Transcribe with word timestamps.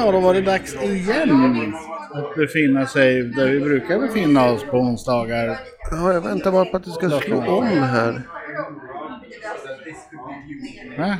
Ja, 0.00 0.12
då 0.12 0.20
var 0.20 0.34
det 0.34 0.40
dags 0.40 0.74
igen 0.74 1.74
att 2.14 2.34
befinna 2.34 2.86
sig 2.86 3.22
där 3.22 3.46
vi 3.48 3.60
brukar 3.60 3.98
befinna 3.98 4.50
oss 4.50 4.64
på 4.64 4.76
onsdagar. 4.76 5.58
Ja, 5.90 6.12
jag 6.12 6.20
väntar 6.20 6.52
bara 6.52 6.64
på 6.64 6.76
att 6.76 6.84
det 6.84 6.90
ska 6.90 7.10
slå 7.10 7.36
om 7.36 7.66
här. 7.66 8.22
Va? 10.98 11.16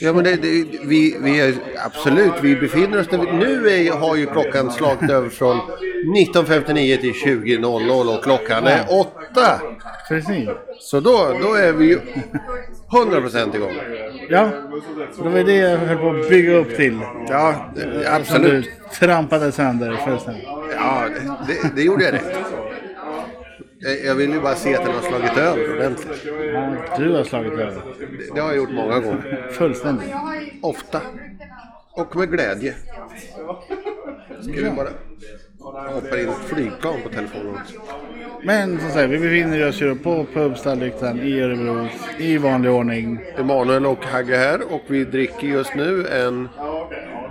Ja, 0.00 0.12
men 0.12 0.24
det, 0.24 0.36
det, 0.36 0.64
vi, 0.84 1.16
vi 1.20 1.40
är 1.40 1.54
absolut, 1.86 2.32
vi 2.42 2.56
befinner 2.56 3.00
oss 3.00 3.08
där 3.08 3.18
vi, 3.18 3.32
Nu 3.32 3.70
är, 3.70 3.92
har 3.92 4.16
ju 4.16 4.26
klockan 4.26 4.70
slagit 4.70 5.10
över 5.10 5.28
från 5.28 5.60
19.59 6.06 6.96
till 7.00 7.12
20.00 7.12 8.16
och 8.18 8.24
klockan 8.24 8.66
är 8.66 8.84
8. 9.00 9.60
Precis. 10.08 10.48
Så 10.80 11.00
då, 11.00 11.36
då 11.42 11.54
är 11.54 11.72
vi 11.72 11.86
ju 11.86 11.98
100% 12.90 13.56
igång. 13.56 13.72
Ja, 14.28 14.50
det 15.22 15.28
var 15.28 15.38
det 15.44 15.52
jag 15.56 15.78
höll 15.78 15.98
på 15.98 16.10
att 16.10 16.28
bygga 16.28 16.52
upp 16.52 16.76
till. 16.76 17.00
Ja, 17.28 17.70
det- 17.74 17.80
Som 17.82 17.90
du 17.92 18.06
absolut. 18.08 18.70
trampade 19.00 19.52
sönder 19.52 19.96
fullständigt. 20.06 20.44
Ja, 20.76 21.04
det, 21.48 21.76
det 21.76 21.82
gjorde 21.82 22.04
jag 22.04 22.14
rätt. 22.14 22.36
Jag- 23.78 24.04
Jag 24.04 24.14
vill 24.14 24.30
ju 24.32 24.40
bara 24.40 24.54
se 24.54 24.74
att 24.76 24.84
den 24.84 24.94
har 24.94 25.02
slagit 25.02 25.36
över 25.38 25.74
ordentligt. 25.76 26.22
Ja, 26.54 26.74
du 26.98 27.12
har 27.12 27.24
slagit 27.24 27.52
över. 27.52 27.82
Det, 27.98 28.34
det 28.34 28.40
har 28.40 28.48
jag 28.48 28.56
gjort 28.56 28.70
många 28.72 28.98
gånger. 29.00 29.48
Fullständigt. 29.52 30.08
Ofta. 30.62 31.00
Och 31.92 32.16
med 32.16 32.30
glädje. 32.30 32.74
Ska 34.42 34.52
vi 34.52 34.70
bara 34.76 34.88
hoppa 35.62 36.20
in 36.20 36.28
ett 36.28 36.44
flygplan 36.46 36.94
på 37.02 37.08
telefonen 37.08 37.54
också. 37.54 37.74
Men 38.42 38.80
som 38.80 38.90
sagt, 38.90 39.10
vi 39.10 39.18
befinner 39.18 39.68
oss 39.68 39.82
ju 39.82 39.94
på 39.94 40.26
pubstallyktan 40.34 41.20
i 41.20 41.40
Örebro 41.40 41.88
i 42.18 42.38
vanlig 42.38 42.72
ordning. 42.72 43.20
Emanuel 43.36 43.86
och 43.86 44.04
Hagge 44.04 44.36
här 44.36 44.72
och 44.72 44.82
vi 44.86 45.04
dricker 45.04 45.46
just 45.46 45.74
nu 45.74 46.06
en 46.06 46.48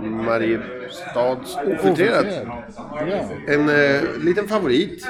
Mariestads 0.00 1.56
ofiltrerad. 1.56 2.26
Ja. 3.08 3.28
En 3.48 3.68
eh, 3.68 4.00
liten 4.24 4.48
favorit. 4.48 5.06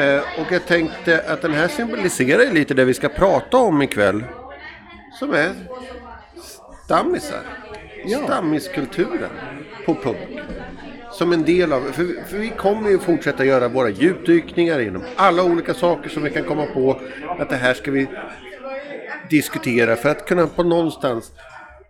Eh, 0.00 0.18
och 0.18 0.52
jag 0.52 0.66
tänkte 0.66 1.24
att 1.28 1.42
den 1.42 1.52
här 1.52 1.68
symboliserar 1.68 2.52
lite 2.52 2.74
det 2.74 2.84
vi 2.84 2.94
ska 2.94 3.08
prata 3.08 3.56
om 3.56 3.82
ikväll. 3.82 4.24
Som 5.18 5.32
är 5.32 5.50
stammisar. 6.84 7.40
Ja. 8.04 8.18
Stammiskulturen 8.24 9.30
på 9.86 9.94
pub. 9.94 10.16
Som 11.18 11.32
en 11.32 11.44
del 11.44 11.72
av, 11.72 11.80
för, 11.80 12.24
för 12.28 12.38
vi 12.38 12.48
kommer 12.48 12.90
ju 12.90 12.98
fortsätta 12.98 13.44
göra 13.44 13.68
våra 13.68 13.88
djupdykningar 13.90 14.80
inom 14.80 15.02
alla 15.16 15.42
olika 15.44 15.74
saker 15.74 16.08
som 16.10 16.22
vi 16.22 16.30
kan 16.30 16.44
komma 16.44 16.66
på. 16.66 17.00
Att 17.38 17.50
det 17.50 17.56
här 17.56 17.74
ska 17.74 17.90
vi 17.90 18.06
diskutera 19.30 19.96
för 19.96 20.08
att 20.08 20.26
kunna 20.26 20.46
på 20.46 20.62
någonstans 20.62 21.32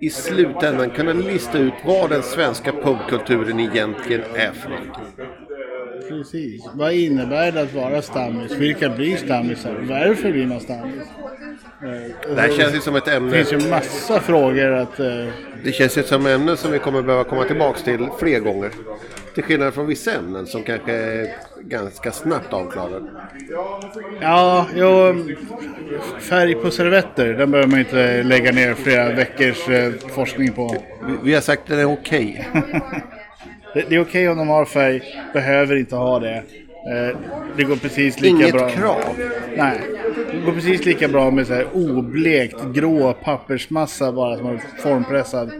i 0.00 0.10
slutändan 0.10 0.90
kunna 0.90 1.12
lista 1.12 1.58
ut 1.58 1.72
vad 1.84 2.10
den 2.10 2.22
svenska 2.22 2.72
pubkulturen 2.72 3.60
egentligen 3.60 4.22
är 4.34 4.52
för 4.52 4.68
någonting. 4.70 5.26
Precis. 6.08 6.66
Vad 6.74 6.92
innebär 6.92 7.52
det 7.52 7.60
att 7.62 7.74
vara 7.74 8.02
stammis? 8.02 8.52
Vilka 8.52 8.88
blir 8.88 9.16
stammisar? 9.16 9.86
Varför 9.88 10.32
blir 10.32 10.46
man 10.46 10.60
stammis? 10.60 11.02
Eh, 11.82 12.34
Det 12.34 12.40
här 12.40 12.48
känns 12.48 12.74
ju 12.74 12.80
som 12.80 12.96
ett 12.96 13.04
Det 13.04 13.12
ämne. 13.16 13.32
finns 13.44 13.52
ju 13.52 13.70
massa 13.70 14.20
frågor 14.20 14.72
att... 14.72 15.00
eh, 15.00 15.06
Det 15.64 15.72
känns 15.72 15.98
ju 15.98 16.02
som 16.02 16.26
ett 16.26 16.32
ämne 16.40 16.56
som 16.56 16.72
vi 16.72 16.78
kommer 16.78 17.02
behöva 17.02 17.24
komma 17.24 17.44
tillbaks 17.44 17.82
till 17.82 18.08
fler 18.20 18.40
gånger. 18.40 18.70
Till 19.38 19.44
skillnad 19.44 19.74
från 19.74 19.86
vissa 19.86 20.12
ämnen 20.14 20.46
som 20.46 20.62
kanske 20.62 20.92
är 20.92 21.34
ganska 21.60 22.12
snabbt 22.12 22.52
avklarade. 22.52 23.02
Ja, 24.20 24.66
jo, 24.76 25.14
färg 26.20 26.54
på 26.54 26.70
servetter, 26.70 27.34
den 27.34 27.50
behöver 27.50 27.70
man 27.70 27.78
inte 27.78 28.22
lägga 28.22 28.52
ner 28.52 28.74
flera 28.74 29.12
veckors 29.12 29.68
eh, 29.68 29.92
forskning 29.92 30.52
på. 30.52 30.76
Vi, 31.06 31.14
vi 31.22 31.34
har 31.34 31.40
sagt 31.40 31.62
att 31.62 31.68
det 31.68 31.80
är 31.80 31.92
okej. 31.92 32.48
Det, 33.74 33.84
det 33.88 33.94
är 33.94 34.00
okej 34.00 34.28
om 34.28 34.38
de 34.38 34.48
har 34.48 34.64
färg, 34.64 35.02
behöver 35.32 35.76
inte 35.76 35.96
ha 35.96 36.18
det. 36.18 36.36
Eh, 36.36 37.16
det 37.56 37.64
går 37.64 37.76
precis 37.76 38.20
lika 38.20 38.36
Inget 38.36 38.52
bra. 38.52 38.68
krav. 38.70 39.16
Nej, 39.56 39.80
det 40.32 40.38
går 40.46 40.52
precis 40.52 40.84
lika 40.84 41.08
bra 41.08 41.30
med 41.30 41.46
så 41.46 41.54
här 41.54 41.66
oblekt 41.72 42.64
grå 42.74 43.12
pappersmassa 43.12 44.12
bara 44.12 44.36
som 44.36 44.46
är 44.46 44.60
formpressad. 44.82 45.50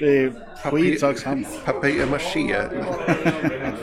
Det 0.00 0.18
är 0.18 0.32
skitsak 0.70 1.18
samma. 1.18 1.46
Papier-maché 1.64 2.56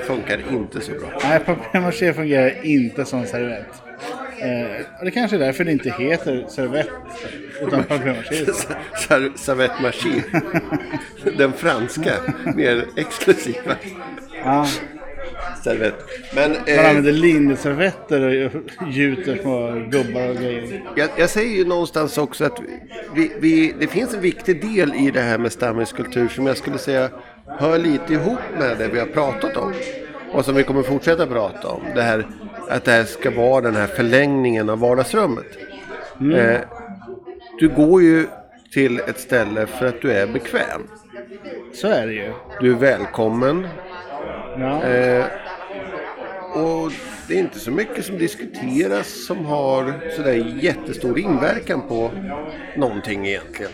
funkar 0.08 0.40
inte 0.52 0.82
så 0.82 0.92
bra. 0.92 1.10
Nej, 1.24 1.40
papier-maché 1.40 2.14
fungerar 2.14 2.66
inte 2.66 3.06
som 3.06 3.26
servett. 3.26 3.68
Eh, 4.42 4.86
och 5.00 5.06
det 5.06 5.12
kanske 5.12 5.38
är 5.38 5.40
därför 5.40 5.64
det 5.64 5.72
inte 5.72 5.90
heter 6.00 6.46
servett 6.50 6.90
utan 7.62 7.84
papier-maché. 7.84 8.46
Ser- 9.08 9.32
Servette 9.38 9.82
maché. 9.82 10.22
Den 11.38 11.54
franska, 11.54 12.14
mer 12.56 12.86
exklusiva 12.96 13.76
Ja, 14.46 14.68
servett. 15.64 15.96
Men 16.36 16.52
man 16.52 16.60
eh, 16.66 16.90
använder 16.90 17.12
linneservetter 17.12 18.46
och 18.46 18.92
gjuter 18.92 19.38
små 19.42 19.72
gubbar 19.90 20.30
och 20.30 20.36
grejer. 20.36 20.84
jag, 20.96 21.10
jag 21.18 21.30
säger 21.30 21.58
ju 21.58 21.66
någonstans 21.66 22.18
också 22.18 22.46
att 22.46 22.62
vi, 23.16 23.32
vi, 23.40 23.74
det 23.80 23.88
finns 23.88 24.14
en 24.14 24.22
viktig 24.22 24.62
del 24.62 24.94
i 24.94 25.12
det 25.12 25.22
här 25.22 25.38
med 25.38 25.52
stammiskultur 25.52 26.28
som 26.28 26.48
jag 26.48 26.58
skulle 26.58 26.78
säga 26.78 27.10
hör 27.48 27.78
lite 27.78 28.14
ihop 28.14 28.40
med 28.60 28.78
det 28.78 28.88
vi 28.88 29.00
har 29.00 29.08
pratat 29.08 29.58
om. 29.58 29.74
Och 30.34 30.46
som 30.46 30.56
vi 30.56 30.64
kommer 30.64 30.84
fortsätta 30.84 31.28
prata 31.28 31.68
om. 31.68 31.82
Det 31.96 32.02
här, 32.02 32.28
att 32.70 32.84
det 32.84 32.92
här 32.92 33.04
ska 33.04 33.32
vara 33.32 33.62
den 33.62 33.76
här 33.76 33.88
förlängningen 33.88 34.70
av 34.70 34.80
vardagsrummet. 34.80 35.58
Eh, 36.36 36.60
du 37.60 37.70
går 37.70 38.02
ju 38.02 38.28
till 38.74 39.00
ett 39.00 39.20
ställe 39.20 39.68
för 39.68 39.86
att 39.86 40.02
du 40.02 40.12
är 40.12 40.28
bekväm. 40.28 40.82
Så 41.74 41.88
är 41.88 42.08
det 42.08 42.14
ju. 42.14 42.34
Du 42.62 42.72
är 42.72 42.76
välkommen. 42.76 43.68
Ja. 44.58 44.84
Eh, 44.84 45.26
och 46.54 46.92
det 47.28 47.34
är 47.34 47.40
inte 47.40 47.60
så 47.60 47.72
mycket 47.72 48.06
som 48.06 48.18
diskuteras 48.18 49.26
som 49.26 49.46
har 49.46 49.94
sådär 50.16 50.34
jättestor 50.62 51.20
inverkan 51.20 51.82
på 51.88 52.12
någonting 52.78 53.28
egentligen. 53.28 53.72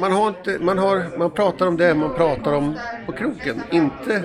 Man- 0.00 0.12
har 0.12 0.28
inte, 0.28 0.58
man, 0.60 0.78
har, 0.78 1.18
man 1.18 1.30
pratar 1.30 1.66
om 1.66 1.76
det 1.76 1.94
man 1.94 2.14
pratar 2.14 2.52
om 2.52 2.78
på 3.06 3.12
kroken. 3.12 3.62
Inte, 3.70 4.22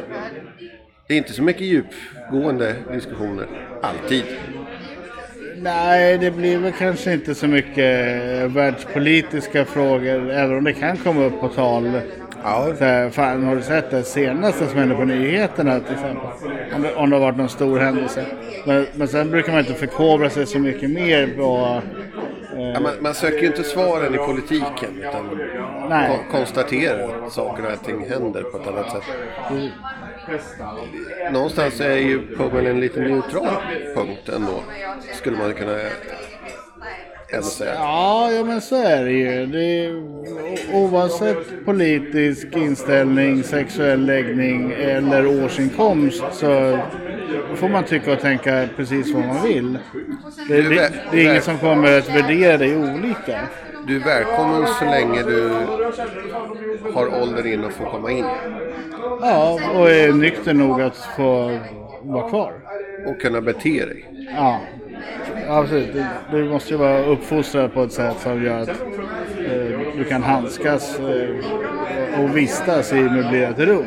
det 1.08 1.14
är 1.14 1.18
inte 1.18 1.34
så 1.34 1.44
mycket 1.44 1.62
djupgående 1.62 2.76
diskussioner, 2.94 3.48
alltid. 3.82 4.24
Nej, 5.58 6.18
det 6.18 6.32
blir 6.32 6.58
väl 6.58 6.72
kanske 6.72 7.14
inte 7.14 7.36
så 7.36 7.48
mycket 7.48 7.86
världspolitiska 8.52 9.66
frågor, 9.66 10.32
även 10.32 10.58
om 10.58 10.64
det 10.64 10.74
kan 10.74 10.98
komma 10.98 11.24
upp 11.26 11.40
på 11.40 11.48
tal. 11.48 12.02
Ja. 12.48 12.76
Så 12.78 12.84
här, 12.84 13.10
fan, 13.10 13.44
har 13.44 13.56
du 13.56 13.62
sett 13.62 13.92
det 13.92 14.04
senaste 14.04 14.68
som 14.68 14.80
hände 14.80 14.96
på 14.96 15.04
nyheterna 15.06 15.80
till 15.80 15.94
exempel? 15.94 16.28
Om 16.76 16.82
det, 16.82 16.96
om 16.96 17.10
det 17.10 17.16
har 17.16 17.22
varit 17.22 17.38
någon 17.38 17.50
stor 17.50 17.80
händelse. 17.80 18.26
Men, 18.66 18.86
men 18.96 19.08
sen 19.08 19.32
brukar 19.32 19.52
man 19.52 19.60
inte 19.60 19.74
förkovra 19.74 20.30
sig 20.30 20.46
så 20.46 20.60
mycket 20.60 20.90
mer 20.90 21.28
på... 21.28 21.82
Ja, 22.74 22.80
man, 22.80 22.92
man 23.00 23.14
söker 23.14 23.40
ju 23.42 23.48
inte 23.48 23.64
svaren 23.64 24.16
i 24.16 24.18
politiken 24.18 24.90
utan 25.00 25.40
Nej. 25.90 26.10
kon- 26.10 26.40
konstaterar 26.40 27.26
att 27.26 27.34
saker 27.34 27.64
och 27.74 27.86
ting 27.86 28.10
händer 28.10 28.44
på 28.44 28.58
ett 28.58 28.68
annat 28.68 28.92
sätt. 28.92 29.04
Någonstans 31.32 31.82
är 31.82 31.98
ju 31.98 32.36
puben 32.38 32.66
en 32.66 32.80
lite 32.80 33.00
neutral 33.00 33.48
punkt 33.96 34.30
ändå. 34.36 34.64
Skulle 35.14 35.38
man 35.38 35.54
kunna 35.54 35.78
Ja, 37.74 38.32
ja 38.32 38.44
men 38.44 38.62
så 38.62 38.76
är 38.76 39.04
det 39.06 39.12
ju. 39.12 39.46
Det 39.46 39.86
är, 39.86 40.04
oavsett 40.74 41.66
politisk 41.66 42.48
inställning, 42.56 43.44
sexuell 43.44 44.06
läggning 44.06 44.72
eller 44.72 45.44
årsinkomst 45.44 46.24
så 46.32 46.80
får 47.56 47.70
man 47.70 47.84
tycka 47.84 48.14
och 48.14 48.20
tänka 48.20 48.68
precis 48.76 49.14
vad 49.14 49.26
man 49.26 49.44
vill. 49.44 49.78
Det, 50.48 50.62
det, 50.62 50.94
det 51.12 51.18
är 51.18 51.30
ingen 51.30 51.42
som 51.42 51.58
kommer 51.58 51.98
att 51.98 52.16
värdera 52.16 52.58
dig 52.58 52.78
olika. 52.78 53.40
Du 53.88 53.96
är 53.96 54.06
välkommen 54.06 54.68
så 54.80 54.86
länge 54.86 55.24
du 55.24 55.50
har 56.94 57.22
ålder 57.22 57.48
in 57.48 57.64
och 57.64 57.72
får 57.72 57.86
komma 57.86 58.12
in. 58.12 58.26
Ja, 59.22 59.60
och 59.76 59.90
är 59.92 60.14
nykter 60.14 60.54
nog 60.54 60.82
att 60.82 60.98
få 60.98 61.60
vara 62.02 62.30
kvar. 62.30 62.54
Och 63.08 63.22
kunna 63.22 63.42
bete 63.42 63.86
dig. 63.86 64.06
Ja, 64.36 64.60
absolut. 65.48 65.96
Du, 66.32 66.44
måste 66.50 66.74
ju 66.74 66.78
vara 66.78 67.06
uppfostrad 67.06 67.74
på 67.74 67.84
ett 67.84 67.92
sätt 67.92 68.20
som 68.20 68.44
gör 68.44 68.60
att 68.60 68.70
eh, 68.70 69.80
du 69.98 70.04
kan 70.10 70.24
handskas 70.24 71.00
eh, 71.00 72.24
och 72.24 72.38
vistas 72.38 72.94
i 72.94 73.02
möblerade 73.02 73.66
rum. 73.66 73.86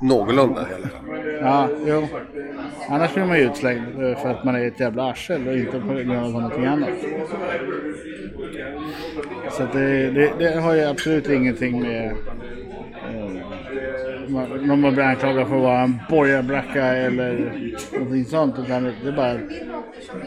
Någorlunda 0.00 0.60
i 0.60 0.74
alla 0.74 0.88
fall. 0.88 1.08
Ja, 1.40 1.68
jo. 1.86 2.06
Annars 2.88 3.14
blir 3.14 3.24
man 3.24 3.38
ju 3.38 3.44
utslängd 3.44 4.02
eh, 4.02 4.18
för 4.18 4.28
att 4.28 4.44
man 4.44 4.54
är 4.54 4.66
ett 4.66 4.80
jävla 4.80 5.10
arsel 5.10 5.48
och 5.48 5.56
inte 5.56 5.80
på 5.80 5.94
grund 5.94 6.12
av 6.12 6.30
någonting 6.30 6.66
annat. 6.66 6.90
Så 9.50 9.62
det, 9.72 10.10
det, 10.10 10.32
det 10.38 10.60
har 10.60 10.74
ju 10.74 10.84
absolut 10.84 11.28
ingenting 11.28 11.82
med 11.82 12.14
man- 14.28 14.66
någon 14.66 14.80
man 14.80 14.94
blir 14.94 15.04
anklagad 15.04 15.48
för 15.48 15.56
att 15.56 15.62
vara 15.62 15.80
en 15.80 15.98
borgarbracka 16.10 16.84
eller 16.84 17.52
någonting 17.92 18.24
sånt. 18.24 18.58
Utan 18.58 18.84
det 18.84 19.08
är 19.08 19.12
bara 19.12 19.38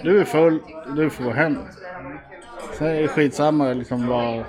du 0.04 0.20
är 0.20 0.24
full, 0.24 0.60
du 0.96 1.10
får 1.10 1.24
gå 1.24 1.32
hem. 1.32 1.58
Sen 2.78 2.88
är 2.88 3.02
det 3.02 3.08
skitsamma 3.08 3.74
liksom 3.74 4.08
vad, 4.08 4.44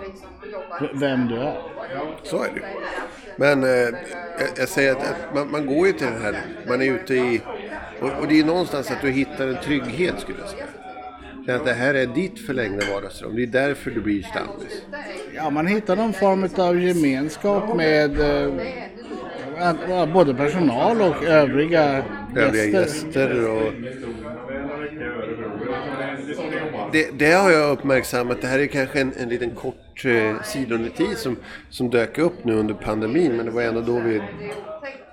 vem 0.94 1.28
du 1.28 1.37
är. 1.37 1.58
Så 2.22 2.43
är 2.43 2.49
det. 2.54 2.62
Men 3.37 3.62
eh, 3.62 3.69
jag, 3.70 3.93
jag 4.58 4.69
säger 4.69 4.93
att, 4.93 5.14
man, 5.34 5.50
man 5.50 5.66
går 5.66 5.87
ju 5.87 5.93
till 5.93 6.06
den 6.06 6.22
här, 6.22 6.37
man 6.69 6.82
är 6.82 6.87
ute 6.87 7.14
i, 7.14 7.40
och, 8.00 8.10
och 8.20 8.28
det 8.28 8.40
är 8.40 8.44
någonstans 8.44 8.90
att 8.90 9.00
du 9.02 9.10
hittar 9.10 9.48
en 9.48 9.56
trygghet 9.64 10.14
skulle 10.20 10.38
jag 10.40 10.48
säga. 10.48 10.64
Känner 11.46 11.58
Att 11.58 11.64
det 11.64 11.72
här 11.72 11.94
är 11.94 12.06
ditt 12.06 12.46
förlängda 12.46 12.87
vardagsrum, 12.94 13.37
det 13.37 13.43
är 13.43 13.46
därför 13.46 13.90
du 13.90 14.00
blir 14.00 14.22
stammis. 14.22 14.82
Ja, 15.34 15.50
man 15.50 15.66
hittar 15.66 15.96
någon 15.96 16.12
form 16.12 16.48
av 16.56 16.81
gemenskap 16.81 17.76
med 17.76 18.20
eh, 18.20 18.52
både 20.12 20.35
personal 20.35 21.03
och 21.03 21.25
övriga 21.25 22.03
Övriga 22.37 22.64
gäster. 22.64 23.20
gäster 23.20 23.50
och... 23.50 23.73
Det, 26.93 27.19
det 27.19 27.32
har 27.32 27.50
jag 27.50 27.70
uppmärksammat. 27.73 28.41
Det 28.41 28.47
här 28.47 28.59
är 28.59 28.67
kanske 28.67 29.00
en, 29.00 29.12
en 29.19 29.29
liten 29.29 29.50
kort 29.50 30.05
eh, 30.05 30.43
sidonotis 30.43 31.19
som, 31.19 31.37
som 31.70 31.91
dök 31.91 32.19
upp 32.19 32.44
nu 32.44 32.55
under 32.55 32.75
pandemin. 32.75 33.37
Men 33.37 33.47
det 33.47 33.53
var 33.53 33.62
ändå 33.62 33.81
då 33.81 33.99
vi, 34.00 34.23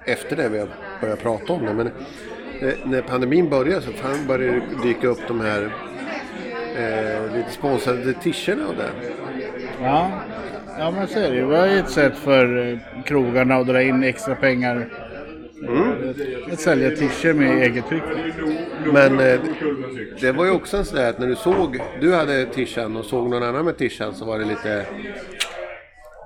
efter 0.06 0.36
det 0.36 0.50
vi 0.50 0.66
började 1.02 1.22
prata 1.22 1.54
om 1.54 1.66
det. 1.66 1.74
Men 1.74 1.88
eh, 2.62 2.74
när 2.86 3.02
pandemin 3.02 3.50
började 3.50 3.82
så 3.82 3.92
fan 3.92 4.28
började 4.28 4.54
det 4.60 4.88
dyka 4.88 5.08
upp 5.08 5.28
de 5.28 5.40
här 5.42 5.74
eh, 6.78 7.36
lite 7.36 7.52
sponsrade 7.52 8.14
t-shirtarna 8.14 8.68
och 8.68 8.76
det. 8.76 8.90
Ja. 9.82 10.12
Ja, 10.80 10.92
men 10.92 11.08
så 11.08 11.20
är 11.20 11.30
det 11.30 11.36
ju. 11.36 11.42
Det 11.42 11.48
var 11.48 11.66
ju 11.66 11.80
ett 11.80 11.90
sätt 11.90 12.18
för 12.18 12.72
eh, 12.72 13.04
krogarna 13.06 13.56
att 13.56 13.68
dra 13.68 13.82
in 13.82 14.04
extra 14.04 14.36
pengar. 14.36 14.88
Mm. 15.68 16.14
Att 16.52 16.60
sälja 16.60 16.90
t-shirt 16.90 17.36
med 17.36 17.62
eget 17.62 17.88
tryck. 17.88 18.04
Men 18.94 19.20
eh, 19.20 19.40
det 20.22 20.32
var 20.32 20.46
ju 20.46 20.52
också 20.52 20.78
en 20.78 20.86
sån 20.86 20.98
där 20.98 21.10
att 21.10 21.20
när 21.20 21.28
du 21.28 21.36
såg, 21.36 21.80
du 22.02 22.16
hade 22.16 22.46
tishan 22.46 22.98
och 22.98 23.06
såg 23.06 23.30
någon 23.30 23.44
annan 23.44 23.66
med 23.66 23.78
tishan 23.78 24.14
så 24.14 24.26
var 24.26 24.40
det 24.40 24.46
lite, 24.46 24.86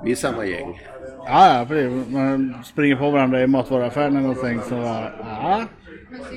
vi 0.04 0.12
är 0.12 0.16
samma 0.16 0.46
gäng. 0.46 0.82
Ja, 1.26 1.58
ja, 1.58 1.66
precis. 1.68 2.10
Man 2.10 2.56
springer 2.66 2.96
på 2.96 3.12
varandra 3.12 3.42
i 3.42 3.48
matvaruaffären 3.48 4.18
eller 4.18 4.28
någonting 4.28 4.62
så 4.70 4.76
bara, 4.76 5.12
ja, 5.20 5.64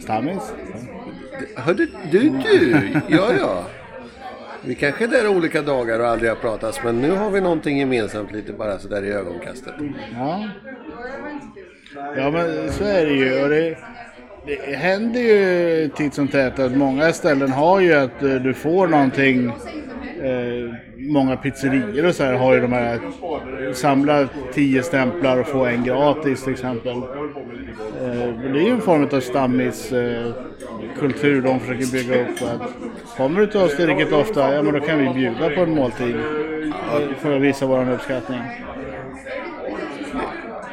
stammis. 0.02 0.52
Hörde 1.56 1.86
du, 2.10 2.28
du, 2.28 2.80
ja 3.08 3.28
ja. 3.38 3.64
Vi 4.66 4.74
kanske 4.74 5.04
är 5.04 5.08
där 5.08 5.28
olika 5.28 5.62
dagar 5.62 6.00
och 6.00 6.06
aldrig 6.06 6.30
har 6.30 6.36
pratats 6.36 6.80
men 6.84 7.00
nu 7.00 7.10
har 7.10 7.30
vi 7.30 7.40
någonting 7.40 7.78
gemensamt 7.78 8.32
lite 8.32 8.52
bara 8.52 8.78
sådär 8.78 9.04
i 9.04 9.12
ögonkastet. 9.12 9.74
Ja. 10.14 10.48
Ja 12.16 12.30
men 12.30 12.72
så 12.72 12.84
är 12.84 13.06
det 13.06 13.12
ju. 13.12 13.42
Och 13.42 13.48
det, 13.48 13.78
det 14.46 14.76
händer 14.76 15.20
ju 15.20 15.88
titt 15.88 16.14
som 16.14 16.28
tätt 16.28 16.58
att 16.58 16.76
många 16.76 17.12
ställen 17.12 17.52
har 17.52 17.80
ju 17.80 17.94
att 17.94 18.22
eh, 18.22 18.34
du 18.34 18.54
får 18.54 18.88
någonting. 18.88 19.52
Eh, 20.22 20.74
många 20.98 21.36
pizzerior 21.36 22.06
och 22.06 22.14
så 22.14 22.24
här 22.24 22.34
har 22.34 22.54
ju 22.54 22.60
de 22.60 22.72
här 22.72 23.00
samla 23.72 24.28
tio 24.52 24.82
stämplar 24.82 25.38
och 25.38 25.46
få 25.46 25.64
en 25.64 25.84
gratis 25.84 26.44
till 26.44 26.52
exempel. 26.52 26.96
Eh, 26.96 27.02
det 28.52 28.58
är 28.58 28.64
ju 28.64 28.70
en 28.70 28.80
form 28.80 29.08
av 29.12 29.20
stammis 29.20 29.92
eh, 29.92 30.32
kultur 31.00 31.42
de 31.42 31.60
försöker 31.60 31.92
bygga 31.92 32.22
upp. 32.22 32.42
Att 32.42 33.16
kommer 33.16 33.40
du 33.40 33.46
till 33.46 33.60
oss 33.60 33.76
tillräckligt 33.76 34.12
ofta, 34.12 34.54
ja 34.54 34.62
men 34.62 34.74
då 34.74 34.80
kan 34.80 34.98
vi 34.98 35.14
bjuda 35.14 35.50
på 35.50 35.60
en 35.60 35.74
måltid. 35.74 36.16
För 37.18 37.36
att 37.36 37.42
visa 37.42 37.66
vår 37.66 37.90
uppskattning. 37.92 38.40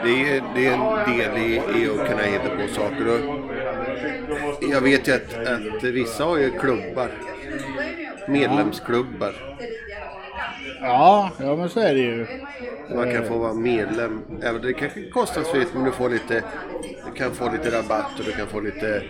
Det 0.04 0.10
är, 0.10 0.44
det 0.56 0.68
är 0.68 0.74
en 0.74 1.18
del 1.18 1.38
i, 1.38 1.56
i 1.56 1.90
att 1.90 2.08
kunna 2.10 2.22
hitta 2.22 2.50
på 2.50 2.74
saker. 2.74 3.08
Och 3.08 4.64
jag 4.72 4.82
vet 4.82 5.08
ju 5.08 5.12
att, 5.14 5.48
att 5.48 5.84
vissa 5.84 6.24
har 6.24 6.38
ju 6.38 6.52
klubbar. 6.52 7.12
Medlemsklubbar. 8.28 9.34
Ja, 10.82 11.32
ja 11.40 11.56
men 11.56 11.70
så 11.70 11.80
är 11.80 11.94
det 11.94 12.00
ju. 12.00 12.28
Man 12.96 13.14
kan 13.14 13.26
få 13.26 13.38
vara 13.38 13.54
medlem. 13.54 14.22
Det 14.62 14.74
kanske 14.74 15.00
är 15.00 15.10
kostnadsfritt 15.10 15.68
men 15.74 15.84
du 15.84 15.92
får 15.92 16.10
lite, 16.10 16.44
du 16.82 17.20
kan 17.20 17.32
få 17.32 17.52
lite 17.52 17.78
rabatt 17.78 18.20
och 18.20 18.26
du 18.26 18.32
kan 18.32 18.48
få 18.48 18.60
lite 18.60 19.04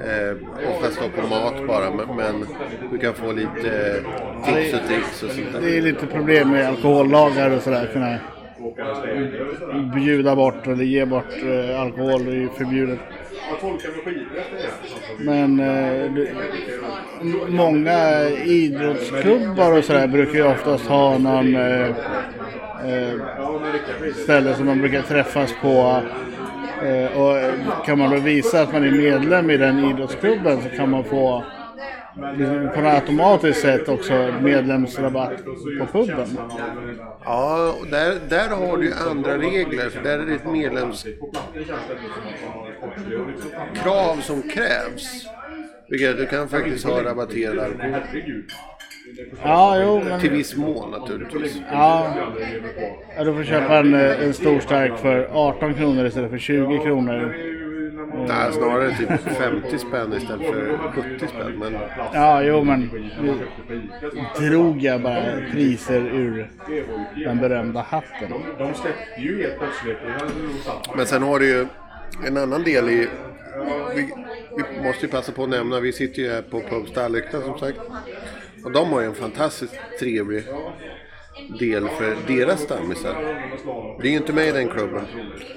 Eh, 0.00 0.36
oftast 0.70 1.00
då 1.00 1.22
på 1.22 1.28
mat 1.28 1.66
bara 1.66 1.90
men, 1.90 2.16
men 2.16 2.46
du 2.92 2.98
kan 2.98 3.14
få 3.14 3.32
lite 3.32 4.02
eh, 4.46 4.54
tips 4.54 4.74
och 4.74 4.88
tricks 4.88 5.22
och 5.22 5.30
sånt 5.30 5.52
där. 5.52 5.60
Det 5.60 5.76
är 5.76 5.82
lite 5.82 6.06
problem 6.06 6.50
med 6.50 6.68
alkohollagar 6.68 7.50
och 7.56 7.62
sådär. 7.62 7.90
Kunna 7.92 8.18
bjuda 9.94 10.36
bort 10.36 10.66
eller 10.66 10.84
ge 10.84 11.04
bort 11.04 11.32
eh, 11.42 11.80
alkohol. 11.80 12.24
Det 12.24 12.30
är 12.30 12.34
ju 12.34 12.48
förbjudet. 12.48 12.98
Men 15.18 15.60
eh, 15.60 16.12
du, 16.12 16.28
många 17.48 18.28
idrottsklubbar 18.44 19.78
och 19.78 19.84
sådär 19.84 20.06
brukar 20.06 20.34
ju 20.34 20.46
oftast 20.46 20.86
ha 20.86 21.18
någon 21.18 21.56
eh, 21.56 21.88
eh, 22.84 23.12
ställe 24.22 24.54
som 24.54 24.66
man 24.66 24.80
brukar 24.80 25.02
träffas 25.02 25.54
på. 25.62 26.00
Eh, 26.82 27.20
och 27.20 27.36
kan 27.86 27.98
man 27.98 28.10
då 28.10 28.16
visa 28.16 28.62
att 28.62 28.72
man 28.72 28.84
är 28.84 28.90
medlem 28.90 29.50
i 29.50 29.56
den 29.56 29.78
idrottsklubben 29.90 30.62
så 30.62 30.68
kan 30.68 30.90
man 30.90 31.04
få 31.04 31.44
liksom 32.38 32.70
på 32.74 32.80
något 32.80 32.94
automatiskt 32.94 33.60
sätt 33.60 33.88
också 33.88 34.34
medlemsrabatt 34.40 35.44
på 35.78 35.86
puben. 35.86 36.38
Ja, 37.24 37.74
där, 37.90 38.20
där 38.28 38.48
har 38.48 38.76
du 38.76 38.86
ju 38.86 38.92
andra 39.10 39.38
regler. 39.38 39.90
För 39.90 40.02
där 40.02 40.18
är 40.18 40.26
det 40.26 40.34
ett 40.34 40.46
medlemskrav 40.46 41.14
som 44.22 44.42
krävs. 44.42 45.26
Vilket 45.88 46.16
du 46.16 46.26
kan 46.26 46.48
faktiskt 46.48 46.84
ha 46.84 47.02
rabatterad 47.04 47.58
alkohol. 47.58 47.94
Ja, 49.42 49.82
jo, 49.82 50.02
men... 50.04 50.20
Till 50.20 50.30
viss 50.30 50.56
mån 50.56 50.90
naturligtvis. 50.90 51.56
Ja, 51.72 52.14
ja, 53.16 53.24
du 53.24 53.34
får 53.34 53.44
köpa 53.44 53.78
en, 53.78 53.94
eh, 53.94 54.24
en 54.24 54.34
stor 54.34 54.60
stark 54.60 54.98
för 54.98 55.28
18 55.32 55.74
kronor 55.74 56.06
istället 56.06 56.30
för 56.30 56.38
20 56.38 56.78
kronor. 56.78 57.34
Nej, 58.28 58.52
snarare 58.52 58.90
typ 58.96 59.36
50 59.36 59.78
spänn 59.78 60.12
istället 60.12 60.46
för 60.46 60.78
70 60.92 61.26
spänn. 61.28 61.58
Men 61.58 61.76
Ja, 62.12 62.42
jo 62.42 62.64
men 62.64 62.90
nu 63.22 63.34
drog 64.48 64.82
jag 64.82 65.02
bara 65.02 65.22
priser 65.52 66.00
ur 66.00 66.50
den 67.24 67.38
berömda 67.38 67.80
hatten. 67.80 68.32
Men 70.96 71.06
sen 71.06 71.22
har 71.22 71.38
du 71.38 71.46
ju 71.46 71.66
en 72.26 72.36
annan 72.36 72.62
del 72.62 72.88
i... 72.88 73.08
Vi, 73.94 74.10
vi 74.56 74.82
måste 74.82 75.06
ju 75.06 75.12
passa 75.12 75.32
på 75.32 75.42
att 75.42 75.48
nämna, 75.48 75.80
vi 75.80 75.92
sitter 75.92 76.22
ju 76.22 76.30
här 76.30 76.42
på 76.42 76.60
Pub 76.60 76.88
Stallykta 76.88 77.40
som 77.40 77.58
sagt. 77.58 77.78
Och 78.64 78.72
de 78.72 78.92
har 78.92 79.00
ju 79.00 79.06
en 79.06 79.14
fantastiskt 79.14 79.74
trevlig 80.00 80.44
del 81.58 81.88
för 81.88 82.16
deras 82.26 82.60
stammisar. 82.60 83.14
Det 84.00 84.08
är 84.08 84.10
ju 84.10 84.16
inte 84.16 84.32
med 84.32 84.48
i 84.48 84.52
den 84.52 84.68
klubben. 84.68 85.04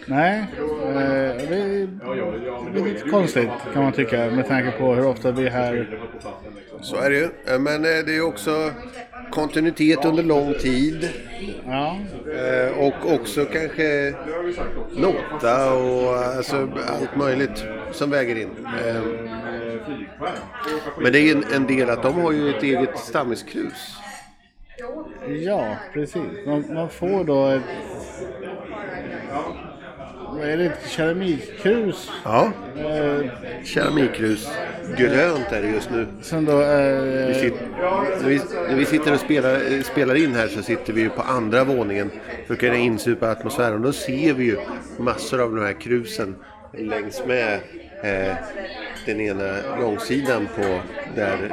Nej, 0.05 0.39
eh, 0.83 1.47
det 1.49 1.55
är, 1.55 2.85
lite 2.85 3.09
konstigt 3.09 3.49
kan 3.73 3.83
man 3.83 3.93
tycka 3.93 4.17
med 4.31 4.47
tanke 4.47 4.71
på 4.71 4.93
hur 4.93 5.07
ofta 5.07 5.31
vi 5.31 5.45
är 5.45 5.51
här. 5.51 5.99
Så 6.81 6.95
är 6.95 7.09
det 7.09 7.15
ju. 7.15 7.23
Eh, 7.23 7.59
Men 7.59 7.75
eh, 7.75 8.05
det 8.05 8.15
är 8.15 8.21
också 8.21 8.71
kontinuitet 9.31 10.05
under 10.05 10.23
lång 10.23 10.53
tid. 10.53 11.09
Ja, 11.67 11.97
Eh, 12.35 12.77
Och 12.79 13.13
också 13.13 13.45
kanske 13.45 14.13
nota 14.95 15.73
och 15.73 16.15
alltså 16.17 16.69
allt 16.87 17.15
möjligt 17.15 17.63
som 17.91 18.09
väger 18.09 18.35
in. 18.35 18.49
Eh, 18.85 19.01
Men 21.01 21.11
det 21.11 21.19
är 21.19 21.35
en, 21.35 21.43
en 21.53 21.67
del 21.67 21.89
att 21.89 22.03
de 22.03 22.21
har 22.21 22.31
ju 22.31 22.49
ett 22.49 22.63
eget 22.63 22.99
stammiskrus. 22.99 23.95
ja 25.45 25.75
precis. 25.93 26.45
Man, 26.45 26.65
man 26.73 26.89
får 26.89 27.23
då 27.23 27.47
ett... 27.47 27.61
Är 30.41 30.57
det? 30.57 30.65
Ett 30.65 30.89
keramikkrus. 30.89 32.11
Ja, 32.23 32.51
Eh, 32.77 33.31
keramikkrus. 33.63 34.49
Grönt 34.97 35.51
är 35.51 35.61
det 35.61 35.67
just 35.67 35.89
nu. 35.91 36.07
som 36.21 36.45
då 36.45 36.59
är... 36.59 37.27
Vi 37.27 37.33
sitter, 37.33 37.67
när, 38.21 38.29
vi, 38.29 38.41
när 38.69 38.75
vi 38.75 38.85
sitter 38.85 39.13
och 39.13 39.19
spelar, 39.19 39.53
eh, 39.53 39.81
spelar 39.81 40.15
in 40.15 40.35
här 40.35 40.47
så 40.47 40.61
sitter 40.61 40.93
vi 40.93 41.01
ju 41.01 41.09
på 41.09 41.21
andra 41.21 41.63
våningen 41.63 42.11
för 42.47 42.53
att 42.53 42.59
kunna 42.59 42.75
insupa 42.75 43.31
atmosfären. 43.31 43.81
Då 43.81 43.93
ser 43.93 44.33
vi 44.33 44.43
ju 44.43 44.57
massor 44.97 45.41
av 45.41 45.55
de 45.55 45.65
här 45.65 45.81
krusen 45.81 46.35
längs 46.73 47.21
med 47.25 47.59
eh, 48.03 48.35
den 49.05 49.21
ena 49.21 49.53
långsidan 49.79 50.47
på 50.55 50.79
där 51.15 51.51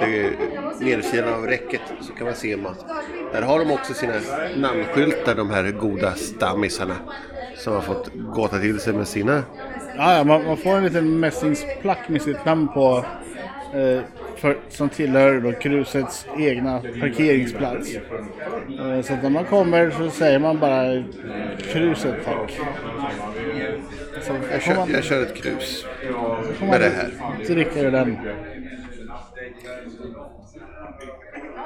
det, 0.00 0.30
nedsidan 0.84 1.34
av 1.34 1.46
räcket 1.46 1.80
så 2.00 2.12
kan 2.12 2.26
man 2.26 2.34
se 2.34 2.56
massor. 2.56 2.86
Där 3.32 3.42
har 3.42 3.58
de 3.58 3.70
också 3.70 3.94
sina 3.94 4.14
namnskyltar 4.56 5.34
de 5.34 5.50
här 5.50 5.70
goda 5.70 6.14
stammisarna 6.14 6.96
som 7.56 7.74
har 7.74 7.80
fått 7.80 8.10
gåta 8.34 8.58
till 8.58 8.80
sig 8.80 8.92
med 8.92 9.08
sina 9.08 9.42
Ja, 9.96 10.16
ja, 10.16 10.24
man, 10.24 10.44
man 10.44 10.56
får 10.56 10.70
en 10.70 10.84
liten 10.84 11.20
mässingsplack 11.20 12.08
med 12.08 12.22
sitt 12.22 12.44
namn 12.44 12.68
på. 12.68 13.04
Eh, 13.74 14.00
för, 14.36 14.56
som 14.68 14.88
tillhör 14.88 15.40
då 15.40 15.52
krusets 15.52 16.26
egna 16.38 16.80
parkeringsplats. 17.00 17.94
Eh, 17.94 19.02
så 19.02 19.16
när 19.22 19.30
man 19.30 19.44
kommer 19.44 19.90
så 19.90 20.10
säger 20.10 20.38
man 20.38 20.58
bara 20.58 21.04
kruset 21.72 22.14
tack. 22.24 22.60
Så 24.22 24.32
Jag 24.52 24.62
kör, 24.62 24.76
man, 24.76 24.90
jag 24.90 25.04
kör 25.04 25.22
ett 25.22 25.34
krus 25.34 25.86
med 26.60 26.80
det 26.80 26.88
här. 26.88 27.10
dricka 27.54 27.80
ur 27.80 27.90
den. 27.90 28.16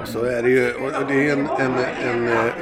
Så 0.05 0.23
är 0.23 0.43
det 0.43 0.49
ju, 0.49 0.73
och 0.73 1.07
det 1.07 1.29
är 1.29 1.33
en, 1.33 1.47
en, 1.47 1.73
en, 2.09 2.27
eh, 2.27 2.53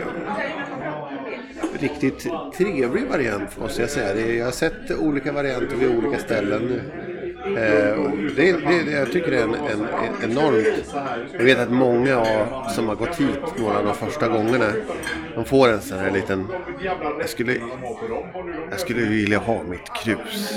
riktigt 1.79 2.27
trevlig 2.57 3.07
variant 3.07 3.57
måste 3.57 3.81
jag 3.81 3.89
säga. 3.89 4.35
Jag 4.35 4.45
har 4.45 4.51
sett 4.51 4.91
olika 4.99 5.31
varianter 5.31 5.75
vid 5.75 5.97
olika 5.97 6.19
ställen. 6.19 6.81
Eh, 7.45 8.11
det, 8.35 8.51
det, 8.51 8.91
jag 8.91 9.11
tycker 9.11 9.31
det 9.31 9.37
är 9.37 9.43
en, 9.43 9.53
en, 9.55 9.81
en 9.81 10.31
enormt... 10.31 10.95
Jag 11.37 11.43
vet 11.43 11.59
att 11.59 11.71
många 11.71 12.17
av- 12.19 12.69
som 12.69 12.87
har 12.87 12.95
gått 12.95 13.15
hit 13.19 13.39
några 13.57 13.77
av 13.77 13.85
de 13.85 13.95
första 13.95 14.27
gångerna, 14.27 14.65
de 15.35 15.45
får 15.45 15.69
en 15.69 15.81
sån 15.81 15.99
här 15.99 16.11
liten... 16.11 16.47
Jag 17.19 17.29
skulle, 17.29 17.55
jag 18.71 18.79
skulle 18.79 19.01
vilja 19.01 19.37
ha 19.37 19.63
mitt 19.63 19.93
krus. 20.03 20.53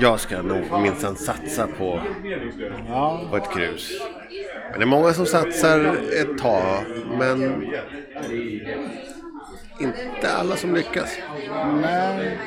Jag 0.00 0.20
ska 0.20 0.42
nog 0.42 0.82
minsann 0.82 1.16
satsa 1.16 1.66
på, 1.78 2.00
på 3.30 3.36
ett 3.36 3.50
krus. 3.54 4.00
Men 4.70 4.78
det 4.78 4.84
är 4.84 4.86
många 4.86 5.12
som 5.12 5.26
satsar 5.26 5.96
ett 6.20 6.38
tag, 6.38 6.84
men 7.18 7.64
inte 9.82 10.32
alla 10.40 10.56
som 10.56 10.74
lyckas. 10.74 11.16
nej. 11.82 12.38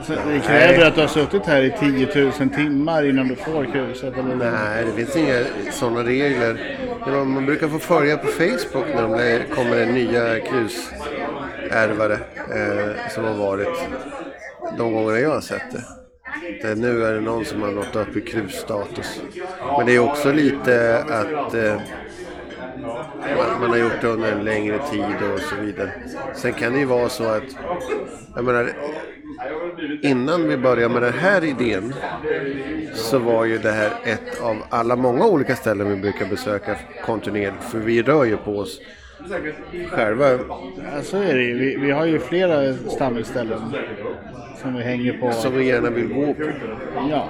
så 0.04 0.14
Det 0.14 0.40
kräver 0.48 0.86
att 0.88 0.96
du 0.96 1.02
har 1.02 1.08
suttit 1.08 1.46
här 1.46 1.62
i 1.62 1.74
10 1.80 2.08
000 2.40 2.50
timmar 2.50 3.10
innan 3.10 3.28
du 3.28 3.36
får 3.36 3.66
kruset 3.66 4.18
eller 4.18 4.36
Nej, 4.36 4.86
det 4.86 4.92
finns 4.92 5.16
inga 5.16 5.40
sådana 5.72 6.04
regler. 6.04 6.78
Det 7.06 7.12
Man 7.12 7.46
brukar 7.46 7.68
få 7.68 7.80
följa 7.80 8.18
på 8.18 8.28
Facebook 8.28 8.86
när 8.96 9.02
de 9.02 9.12
blir- 9.12 9.44
kommer 9.56 9.76
det 9.76 9.86
nya 9.86 10.40
krusärvare 10.40 12.14
eh, 12.56 13.10
som 13.10 13.24
har 13.24 13.34
varit 13.34 13.68
de 14.78 14.94
gångerna 14.94 15.20
jag 15.20 15.30
har 15.30 15.42
sett 15.42 15.72
det 15.72 15.82
det. 16.62 16.76
Nu 16.76 17.04
är 17.04 17.14
det 17.14 17.22
någon 17.22 17.46
som 17.46 17.62
har 17.62 17.72
nått 17.72 17.96
upp 17.96 18.18
i 18.18 18.22
krusstatus. 18.22 19.22
Men 19.78 19.86
det 19.86 19.96
är 19.96 20.00
också 20.00 20.32
lite 20.32 20.98
att 20.98 21.54
eh, 21.54 21.76
man, 23.38 23.62
man 23.62 23.70
har 23.70 23.78
gjort 23.78 24.02
det 24.02 24.08
under 24.08 24.32
en 24.32 24.44
längre 24.44 24.80
tid 24.92 25.30
och 25.34 25.40
så 25.40 25.56
vidare. 25.56 25.92
Sen 26.36 26.54
kan 26.54 26.74
det 26.74 26.80
ju 26.80 26.86
vara 26.86 27.10
så 27.10 27.24
att, 27.24 27.44
jag 28.36 28.46
menar, 28.46 28.72
innan 30.02 30.48
vi 30.48 30.58
började 30.58 30.94
med 30.94 31.02
den 31.02 31.14
här 31.14 31.44
idén 31.44 31.94
så 32.94 33.20
var 33.20 33.46
ju 33.46 33.58
det 33.58 33.72
här 33.72 33.92
ett 34.04 34.42
av 34.42 34.58
alla 34.70 34.96
många 34.96 35.26
olika 35.26 35.56
ställen 35.56 35.90
vi 35.90 35.96
brukar 35.96 36.26
besöka 36.26 36.76
kontinuerligt. 37.06 37.64
För 37.64 37.80
vi 37.80 38.02
rör 38.04 38.26
ju 38.26 38.38
på 38.38 38.58
oss 38.58 38.82
själva. 39.90 40.32
Ja, 40.32 41.02
så 41.04 41.18
är 41.18 41.36
det 41.36 41.44
ju. 41.44 41.58
Vi, 41.58 41.76
vi 41.76 41.92
har 41.92 42.06
ju 42.06 42.20
flera 42.20 42.74
stammisställen 42.74 43.60
som 44.62 44.76
vi 44.76 44.84
hänger 44.84 45.14
på. 45.14 45.32
Som 45.32 45.58
vi 45.58 45.66
gärna 45.66 45.90
vill 45.90 46.08
gå 46.08 46.34
på. 46.34 46.52
Ja, 47.10 47.30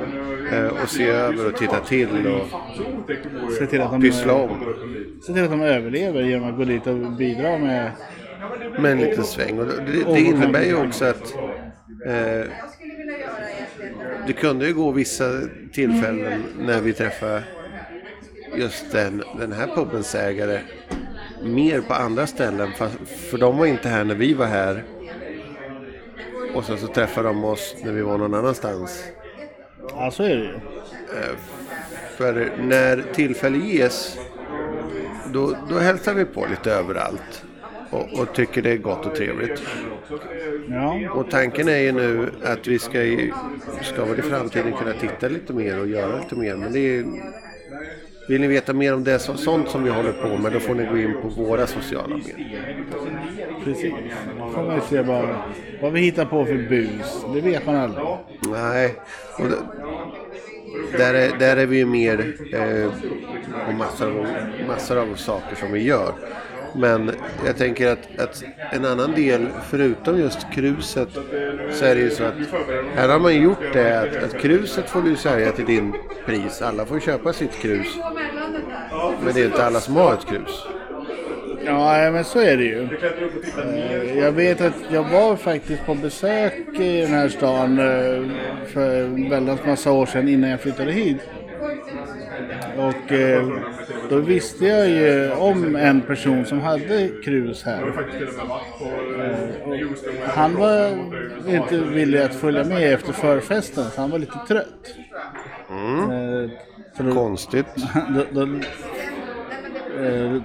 eh, 0.51 0.83
Och 0.83 0.89
se 0.89 1.07
över 1.07 1.47
och 1.47 1.57
titta 1.57 1.79
till 1.79 2.27
och 2.27 3.51
se 3.51 3.65
till 3.65 3.81
att 3.81 3.91
de, 3.91 4.01
pyssla 4.01 4.33
om. 4.33 4.49
se 5.21 5.33
till 5.33 5.43
att 5.43 5.51
de 5.51 5.61
överlever 5.61 6.21
genom 6.21 6.49
att 6.49 6.57
gå 6.57 6.63
dit 6.63 6.87
och 6.87 7.11
bidra 7.11 7.57
med... 7.57 7.91
Med 8.79 8.91
en 8.91 8.97
liten 8.97 9.23
sväng. 9.23 9.59
Och 9.59 9.65
det, 9.65 10.13
det 10.13 10.19
innebär 10.19 10.63
ju 10.63 10.87
också 10.87 11.05
att 11.05 11.35
eh, 12.05 12.45
det 14.27 14.33
kunde 14.33 14.67
ju 14.67 14.73
gå 14.73 14.91
vissa 14.91 15.41
tillfällen 15.73 16.43
när 16.59 16.81
vi 16.81 16.93
träffar 16.93 17.41
just 18.55 18.91
den, 18.91 19.23
den 19.39 19.51
här 19.51 19.67
pubens 19.67 20.15
ägare 20.15 20.59
mer 21.43 21.81
på 21.81 21.93
andra 21.93 22.27
ställen. 22.27 22.69
För 23.29 23.37
de 23.37 23.57
var 23.57 23.65
inte 23.65 23.89
här 23.89 24.03
när 24.03 24.15
vi 24.15 24.33
var 24.33 24.45
här. 24.45 24.83
Och 26.55 26.63
sen 26.63 26.77
så 26.77 26.87
träffade 26.87 27.27
de 27.27 27.43
oss 27.43 27.75
när 27.83 27.91
vi 27.91 28.01
var 28.01 28.17
någon 28.17 28.33
annanstans. 28.33 29.03
Ja, 29.89 30.11
så 30.11 30.23
är 30.23 30.29
det 30.29 30.43
ju. 30.43 30.59
För 32.17 32.51
när 32.61 33.03
tillfälle 33.13 33.57
ges 33.57 34.17
då, 35.33 35.55
då 35.69 35.79
hälsar 35.79 36.13
vi 36.13 36.25
på 36.25 36.45
lite 36.45 36.71
överallt. 36.71 37.43
Och, 37.89 38.19
och 38.19 38.33
tycker 38.33 38.61
det 38.61 38.71
är 38.71 38.77
gott 38.77 39.05
och 39.05 39.15
trevligt. 39.15 39.61
Ja, 40.69 41.11
Och 41.11 41.31
tanken 41.31 41.69
är 41.69 41.77
ju 41.77 41.91
nu 41.91 42.31
att 42.43 42.67
vi 42.67 42.79
ska, 42.79 43.17
ska 43.81 44.05
väl 44.05 44.19
i 44.19 44.21
framtiden 44.21 44.73
kunna 44.73 44.93
titta 44.93 45.27
lite 45.27 45.53
mer 45.53 45.79
och 45.79 45.87
göra 45.87 46.19
lite 46.19 46.35
mer. 46.35 46.55
Men 46.55 46.73
det 46.73 46.79
är, 46.79 47.05
vill 48.31 48.41
ni 48.41 48.47
veta 48.47 48.73
mer 48.73 48.93
om 48.93 49.03
det, 49.03 49.19
så, 49.19 49.37
sånt 49.37 49.69
som 49.69 49.83
vi 49.83 49.89
håller 49.89 50.11
på 50.11 50.37
med, 50.37 50.53
då 50.53 50.59
får 50.59 50.75
ni 50.75 50.85
gå 50.85 50.97
in 50.97 51.15
på 51.21 51.27
våra 51.27 51.67
sociala 51.67 52.17
medier. 52.17 52.85
precis. 53.63 53.93
Då 54.39 54.49
får 54.49 54.63
man 54.63 54.81
se 54.81 55.03
bara 55.03 55.43
vad 55.81 55.91
vi 55.93 55.99
hittar 55.99 56.25
på 56.25 56.45
för 56.45 56.69
bus. 56.69 57.25
Det 57.33 57.41
vet 57.41 57.65
man 57.65 57.75
aldrig. 57.75 58.05
Nej, 58.51 58.95
och 59.37 59.45
det, 59.49 59.57
där, 60.97 61.13
är, 61.13 61.39
där 61.39 61.57
är 61.57 61.65
vi 61.65 61.77
ju 61.77 61.85
mer 61.85 62.35
eh, 62.53 62.91
på 63.65 63.71
massor 63.71 64.19
av, 64.19 64.27
massor 64.67 64.97
av 64.97 65.15
saker 65.15 65.55
som 65.55 65.71
vi 65.71 65.83
gör. 65.83 66.13
Men 66.75 67.11
jag 67.45 67.57
tänker 67.57 67.87
att, 67.87 68.19
att 68.19 68.43
en 68.71 68.85
annan 68.85 69.11
del, 69.11 69.47
förutom 69.69 70.19
just 70.19 70.51
kruset, 70.53 71.09
så 71.71 71.85
är 71.85 71.95
det 71.95 72.01
ju 72.01 72.09
så 72.09 72.23
att 72.23 72.33
här 72.95 73.09
har 73.09 73.19
man 73.19 73.41
gjort 73.41 73.73
det 73.73 73.99
att, 73.99 74.23
att 74.23 74.41
kruset 74.41 74.89
får 74.89 75.01
du 75.01 75.15
sälja 75.15 75.51
till 75.51 75.65
din 75.65 75.93
pris. 76.25 76.61
Alla 76.61 76.85
får 76.85 76.99
köpa 76.99 77.33
sitt 77.33 77.53
krus. 77.53 77.87
Men 79.23 79.33
det 79.33 79.41
är 79.41 79.45
inte 79.45 79.65
alla 79.65 79.79
som 79.79 79.95
har 79.95 80.13
ett 80.13 80.25
krus. 80.25 80.65
Ja, 81.65 82.11
men 82.11 82.23
så 82.23 82.39
är 82.39 82.57
det 82.57 82.63
ju. 82.63 82.87
Eh, 83.57 84.19
Jag 84.19 84.31
vet 84.31 84.61
att 84.61 84.73
jag 84.91 85.03
var 85.03 85.35
faktiskt 85.35 85.85
på 85.85 85.95
besök 85.95 86.53
i 86.79 87.01
den 87.01 87.11
här 87.11 87.29
stan 87.29 87.79
eh, 87.79 88.65
för 88.67 89.29
väldigt 89.29 89.65
massa 89.65 89.91
år 89.91 90.05
sedan 90.05 90.29
innan 90.29 90.49
jag 90.49 90.59
flyttade 90.61 90.91
hit. 90.91 91.17
Och 92.77 93.11
eh, 93.11 93.47
då 94.09 94.15
visste 94.17 94.65
jag 94.65 94.89
ju 94.89 95.31
om 95.31 95.75
en 95.75 96.01
person 96.01 96.45
som 96.45 96.59
hade 96.59 97.09
krus 97.25 97.63
här. 97.63 97.83
Och 97.83 97.93
Han 100.27 100.55
var 100.55 100.89
inte 101.47 101.77
villig 101.77 102.19
att 102.19 102.35
följa 102.35 102.63
med 102.63 102.93
efter 102.93 103.13
förfesten 103.13 103.83
så 103.95 104.01
han 104.01 104.09
var 104.09 104.19
lite 104.19 104.39
trött. 104.47 104.95
Då, 106.97 107.13
Konstigt. 107.13 107.65
då, 108.09 108.45
då, 108.45 108.59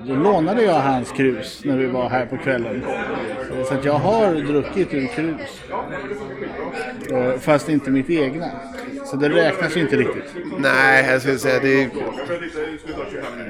då 0.06 0.14
lånade 0.14 0.62
jag 0.62 0.74
hans 0.74 1.12
krus 1.12 1.62
när 1.64 1.76
vi 1.76 1.86
var 1.86 2.08
här 2.08 2.26
på 2.26 2.36
kvällen. 2.36 2.82
Så 3.68 3.74
att 3.74 3.84
jag 3.84 3.92
har 3.92 4.34
druckit 4.34 4.94
ur 4.94 5.06
krus. 5.06 5.60
Eh, 7.12 7.38
Fast 7.40 7.68
inte 7.68 7.90
mitt 7.90 8.10
egna. 8.10 8.46
Så 9.04 9.16
det 9.16 9.28
räknas 9.28 9.76
ju 9.76 9.80
inte 9.80 9.96
riktigt. 9.96 10.34
Nej, 10.58 11.10
jag 11.10 11.20
skulle 11.22 11.38
säga 11.38 11.60
det 11.62 11.82
är, 11.82 11.88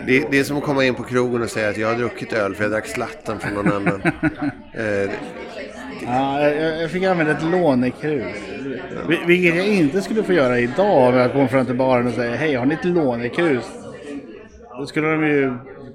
det, 0.07 0.25
det 0.31 0.39
är 0.39 0.45
som 0.45 0.57
att 0.57 0.63
komma 0.65 0.85
in 0.85 0.95
på 0.95 1.03
krogen 1.03 1.43
och 1.43 1.51
säga 1.51 1.69
att 1.69 1.77
jag 1.77 1.89
har 1.89 1.95
druckit 1.95 2.33
öl 2.33 2.55
för 2.55 2.65
jag 2.65 2.71
drack 2.73 2.87
slatten 2.87 3.39
från 3.39 3.55
någon 3.55 3.73
annan. 3.73 4.03
Eh, 4.75 5.11
Ja, 6.07 6.41
jag, 6.49 6.83
jag 6.83 6.91
fick 6.91 7.05
använda 7.05 7.33
ett 7.33 7.43
lånekrus. 7.43 8.27
Vil- 9.09 9.27
Vilket 9.27 9.57
jag 9.57 9.67
inte 9.67 10.03
skulle 10.03 10.23
få 10.23 10.33
göra 10.33 10.59
idag 10.59 11.09
om 11.09 11.15
jag 11.15 11.33
kom 11.33 11.49
fram 11.49 11.67
till 11.67 11.75
baren 11.75 12.07
och 12.07 12.13
säger 12.13 12.37
Hej, 12.37 12.55
har 12.55 12.67
ni 12.67 12.75
ett 12.75 12.85
lånekrus? 12.85 13.65
Då 14.79 14.87
skulle 14.87 15.09
de 15.11 15.27
ju 15.27 15.53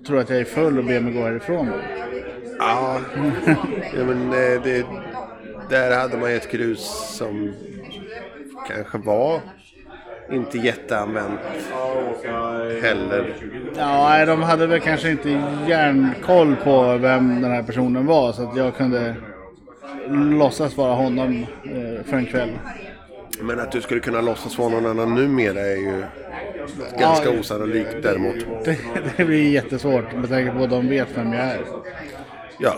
tro 0.07 0.17
att 0.17 0.29
jag 0.29 0.39
är 0.39 0.45
full 0.45 0.77
och 0.77 0.85
be 0.85 0.99
mig 0.99 1.13
gå 1.13 1.21
härifrån. 1.21 1.71
Ja, 2.59 2.99
ja 3.95 4.05
men 4.05 4.33
eh, 4.33 4.61
det, 4.63 4.85
där 5.69 5.97
hade 5.97 6.17
man 6.17 6.29
ju 6.29 6.35
ett 6.35 6.51
krus 6.51 7.15
som 7.17 7.53
kanske 8.67 8.97
var 8.97 9.39
inte 10.31 10.57
jätteanvänt 10.57 11.39
heller. 12.81 13.35
Ja, 13.77 14.25
de 14.25 14.43
hade 14.43 14.67
väl 14.67 14.79
kanske 14.79 15.11
inte 15.11 15.29
järnkoll 15.67 16.55
på 16.55 16.97
vem 16.97 17.41
den 17.41 17.51
här 17.51 17.63
personen 17.63 18.05
var 18.05 18.31
så 18.31 18.43
att 18.43 18.55
jag 18.55 18.75
kunde 18.75 19.15
låtsas 20.09 20.77
vara 20.77 20.93
honom 20.93 21.45
eh, 21.63 22.05
för 22.05 22.17
en 22.17 22.25
kväll. 22.25 22.49
Men 23.41 23.59
att 23.59 23.71
du 23.71 23.81
skulle 23.81 23.99
kunna 23.99 24.21
låtsas 24.21 24.57
vara 24.57 24.69
någon 24.69 24.85
annan 24.85 25.15
numera 25.15 25.59
är 25.59 25.75
ju 25.75 26.03
ganska 26.99 27.29
Ja. 27.33 27.39
osannolikt 27.39 27.95
däremot. 28.03 28.35
Det, 28.65 28.77
det 29.17 29.25
blir 29.25 29.51
jättesvårt 29.51 30.13
med 30.15 30.29
tanke 30.29 30.51
på 30.51 30.63
att 30.63 30.69
de 30.69 30.89
vet 30.89 31.07
vem 31.17 31.33
jag 31.33 31.45
är. 31.45 31.61
Ja, 32.59 32.75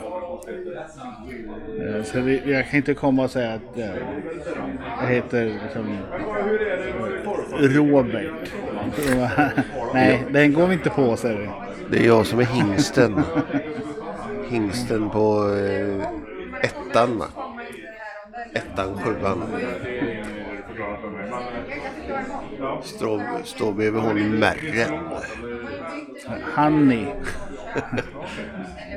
Eh, 1.80 2.04
Så 2.04 2.22
vi, 2.22 2.42
jag 2.46 2.70
kan 2.70 2.78
inte 2.78 2.94
komma 2.94 3.24
och 3.24 3.32
säga 3.32 3.54
att 3.54 3.78
eh, 3.78 3.86
jag 5.02 5.08
heter 5.08 5.46
liksom, 5.64 5.98
eh, 7.60 7.70
Robert. 7.70 8.32
Nej, 9.94 10.24
den 10.32 10.54
går 10.54 10.68
vi 10.68 10.74
inte 10.74 10.90
på 10.90 11.16
säger 11.18 11.38
du. 11.40 11.50
det 11.92 12.04
är 12.04 12.08
jag 12.08 12.26
som 12.26 12.40
är 12.40 12.44
hingsten. 12.44 13.22
Hingsten 14.50 15.10
på 15.10 15.50
eh, 15.56 16.08
ettan? 16.62 17.24
Ettan, 18.54 19.00
sjuan. 19.04 19.44
Står, 22.84 23.44
står 23.44 23.74
bredvid 23.74 24.02
hon 24.02 24.40
Merre. 24.40 25.00
Honey. 26.56 27.06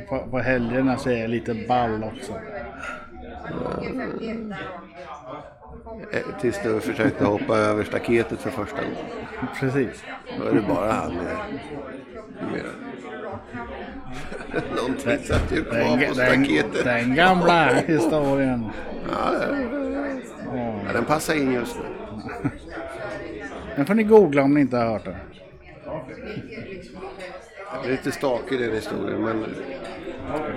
på, 0.09 0.19
på 0.31 0.39
helgerna 0.39 0.97
så 0.97 1.11
är 1.11 1.17
jag 1.21 1.31
lite 1.31 1.55
ball 1.69 2.05
också. 2.05 2.33
Eh, 6.13 6.21
Tills 6.41 6.61
du 6.63 6.81
försökte 6.81 7.25
hoppa 7.25 7.57
över 7.57 7.85
staketet 7.85 8.41
för 8.41 8.51
första 8.51 8.77
gången. 8.77 8.97
Precis. 9.61 10.05
Då 10.39 10.45
är 10.49 10.55
det 10.55 10.63
bara 10.69 10.93
han 10.93 11.15
med. 11.15 11.25
med. 12.53 12.65
Någonting 14.77 15.19
satt 15.25 15.53
ju 15.53 15.65
kvar 15.65 15.79
Den, 15.79 15.91
på 15.99 16.15
den, 16.15 16.15
staketet. 16.45 16.85
den 16.85 17.15
gamla 17.15 17.69
historien. 17.75 18.65
Ja, 19.11 19.33
ja, 19.41 19.57
ja, 20.87 20.93
den 20.93 21.05
passar 21.05 21.35
in 21.35 21.53
just 21.53 21.77
nu. 21.79 21.85
Den 23.77 23.87
får 23.87 23.95
ni 23.95 24.03
googla 24.03 24.43
om 24.43 24.55
ni 24.55 24.61
inte 24.61 24.77
har 24.77 24.87
hört 24.87 25.05
den. 25.05 25.15
Det 27.83 27.89
är 27.89 27.91
lite 27.91 28.13
stakig 28.13 28.61
den 28.61 28.73
historien 28.73 29.21
men 29.21 29.45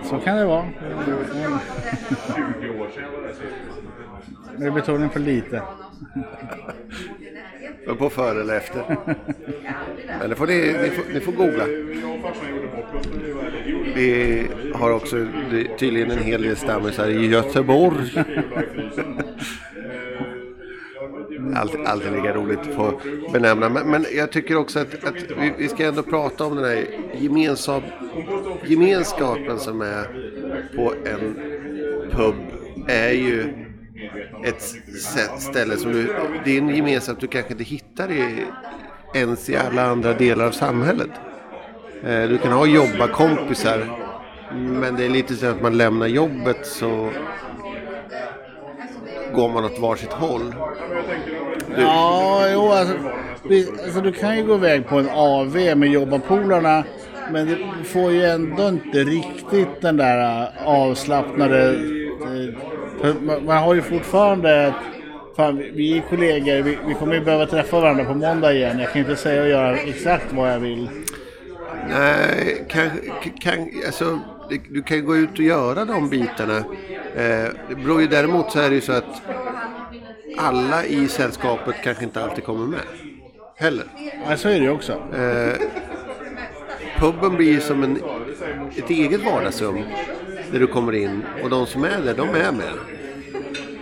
Så 0.03 0.19
kan 0.19 0.37
det 0.37 0.45
vara. 0.45 0.65
20 1.05 1.09
år 2.79 2.89
sedan 2.95 3.11
var 3.11 4.59
det 4.59 4.65
är 4.65 4.71
betoning 4.71 5.09
för 5.09 5.19
lite. 5.19 5.61
på 7.97 8.09
före 8.09 8.41
eller 8.41 8.57
efter. 8.57 8.97
Men 10.19 10.29
det 10.29 10.35
får 10.35 10.47
ni, 10.47 10.75
ni, 10.81 10.89
får, 10.89 11.13
ni 11.13 11.19
får 11.19 11.31
googla. 11.31 11.65
Vi 13.95 14.47
har 14.73 14.91
också 14.91 15.27
tydligen 15.77 16.11
en 16.11 16.23
hel 16.23 16.41
del 16.41 16.55
stammisar 16.55 17.09
i 17.09 17.27
Göteborg. 17.27 17.97
vi 18.15 18.21
ju 18.21 18.65
i 18.65 18.69
frysen. 18.73 19.21
Alltid, 21.55 21.85
alltid 21.85 22.11
lika 22.11 22.33
roligt 22.33 22.59
att 22.59 22.75
få 22.75 23.01
benämna. 23.33 23.69
Men, 23.69 23.87
men 23.91 24.05
jag 24.15 24.31
tycker 24.31 24.57
också 24.57 24.79
att, 24.79 25.03
att 25.03 25.15
vi, 25.37 25.53
vi 25.57 25.67
ska 25.67 25.85
ändå 25.85 26.03
prata 26.03 26.45
om 26.45 26.55
den 26.55 26.65
här 26.65 26.85
gemensam, 27.13 27.81
gemenskapen 28.65 29.59
som 29.59 29.81
är 29.81 30.03
på 30.75 30.93
en 31.05 31.35
pub. 32.11 32.35
är 32.87 33.11
ju 33.11 33.43
ett 34.45 34.61
sätt, 35.01 35.41
ställe 35.41 35.77
som 35.77 35.91
du... 35.91 36.15
Det 36.45 36.51
är 36.51 36.61
en 36.61 36.75
gemenskap 36.75 37.19
du 37.19 37.27
kanske 37.27 37.51
inte 37.51 37.63
hittar 37.63 38.11
i, 38.11 38.45
ens 39.13 39.49
i 39.49 39.55
alla 39.55 39.85
andra 39.85 40.13
delar 40.13 40.45
av 40.45 40.51
samhället. 40.51 41.11
Eh, 42.03 42.23
du 42.23 42.37
kan 42.37 42.51
ha 42.51 42.65
jobbarkompisar. 42.65 43.99
Men 44.51 44.95
det 44.95 45.05
är 45.05 45.09
lite 45.09 45.35
så 45.35 45.45
att 45.45 45.61
man 45.61 45.77
lämnar 45.77 46.07
jobbet 46.07 46.65
så 46.65 47.09
går 49.35 49.49
man 49.49 49.65
åt 49.65 49.79
varsitt 49.79 50.13
håll. 50.13 50.55
Ja, 51.77 52.43
jo 52.53 52.71
alltså, 52.71 52.93
vi, 53.49 53.67
alltså. 53.83 54.01
Du 54.01 54.11
kan 54.11 54.37
ju 54.37 54.43
gå 54.43 54.55
iväg 54.55 54.87
på 54.87 54.95
en 54.99 55.09
AV 55.09 55.55
med 55.77 55.89
jobbarpolarna. 55.89 56.83
Men 57.31 57.47
du 57.47 57.57
får 57.83 58.11
ju 58.11 58.23
ändå 58.25 58.67
inte 58.67 58.97
riktigt 58.97 59.81
den 59.81 59.97
där 59.97 60.41
äh, 60.41 60.67
avslappnade... 60.67 61.79
för 63.01 63.13
Man, 63.41 63.57
har 63.63 63.73
ju 63.73 63.81
fortfarande... 63.81 64.73
Fan, 65.35 65.57
vi- 65.57 65.97
är 65.97 66.01
kollegor, 66.09 66.61
vi, 66.61 66.77
vi 66.87 66.93
kommer 66.93 67.13
ju 67.13 67.21
behöva 67.21 67.45
träffa 67.45 67.79
varandra 67.79 68.05
på 68.05 68.13
måndag 68.13 68.53
igen. 68.53 68.79
Jag 68.79 68.91
kan 68.91 69.01
inte 69.01 69.15
säga 69.15 69.41
och 69.41 69.49
göra 69.49 69.77
exakt 69.77 70.25
vad 70.33 70.51
jag 70.53 70.59
vill. 70.59 70.89
Nej, 71.89 72.65
kan, 72.69 72.89
kan, 73.41 73.69
alltså, 73.85 74.19
du 74.69 74.81
kan 74.83 74.97
ju 74.97 75.03
gå 75.03 75.15
ut 75.15 75.31
och 75.31 75.39
göra 75.39 75.85
de 75.85 76.09
bitarna. 76.09 76.63
Eh, 77.19 77.49
det 77.69 77.75
beror 77.75 78.01
ju 78.01 78.07
däremot 78.07 78.51
så 78.51 78.59
är 78.59 78.69
det 78.69 78.75
ju 78.75 78.81
så 78.81 78.91
att 78.91 79.21
alla 80.37 80.85
i 80.85 81.07
sällskapet 81.07 81.75
kanske 81.83 82.03
inte 82.03 82.23
alltid 82.23 82.43
kommer 82.43 82.67
med. 82.67 82.79
Heller. 83.55 83.85
Ja, 84.29 84.37
så 84.37 84.49
är 84.49 84.53
det 84.53 84.65
ju 84.65 84.69
också. 84.69 84.93
Eh, 84.93 85.53
puben 86.99 87.35
blir 87.35 87.51
ju 87.51 87.59
som 87.59 87.83
en, 87.83 87.99
ett 88.75 88.89
eget 88.89 89.25
vardagsrum. 89.25 89.83
Där 90.51 90.59
du 90.59 90.67
kommer 90.67 90.95
in 90.95 91.23
och 91.43 91.49
de 91.49 91.65
som 91.65 91.83
är 91.83 92.01
där, 92.01 92.13
de 92.13 92.29
är 92.29 92.51
med. 92.51 92.73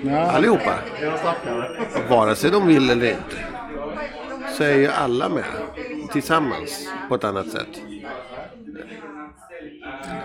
Ja, 0.02 0.20
Allihopa. 0.20 0.74
Vare 2.10 2.36
sig 2.36 2.52
de 2.52 2.68
vill 2.68 2.90
eller 2.90 3.10
inte. 3.10 3.36
Så 4.58 4.64
är 4.64 4.76
ju 4.76 4.88
alla 4.88 5.30
med. 5.30 5.44
Tillsammans 6.12 6.90
på 7.10 7.16
ett 7.16 7.24
annat 7.24 7.50
sätt. 7.50 7.82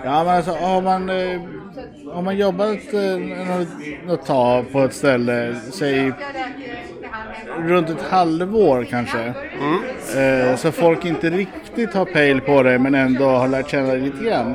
Ja, 0.05 0.25
men 0.25 0.37
alltså 0.37 0.51
har 0.51 0.83
man, 0.83 1.11
eh, 1.11 1.41
har 2.15 2.23
man 2.23 2.37
jobbat 2.37 2.93
eh, 2.93 3.01
något, 3.49 3.69
något 4.07 4.27
tag 4.27 4.73
på 4.73 4.81
ett 4.81 4.95
ställe, 4.95 5.55
säg 5.73 6.13
runt 7.59 7.91
ett 7.91 8.03
halvår 8.03 8.85
kanske. 8.91 9.35
Eh, 10.21 10.57
så 10.57 10.73
folk 10.73 11.05
inte 11.05 11.31
riktigt 11.31 11.95
har 11.95 12.05
pejl 12.05 12.41
på 12.41 12.63
dig, 12.63 12.79
men 12.79 12.95
ändå 12.95 13.25
har 13.25 13.49
lärt 13.49 13.71
känna 13.71 13.89
dig 13.89 14.01
lite 14.01 14.25
grann. 14.25 14.55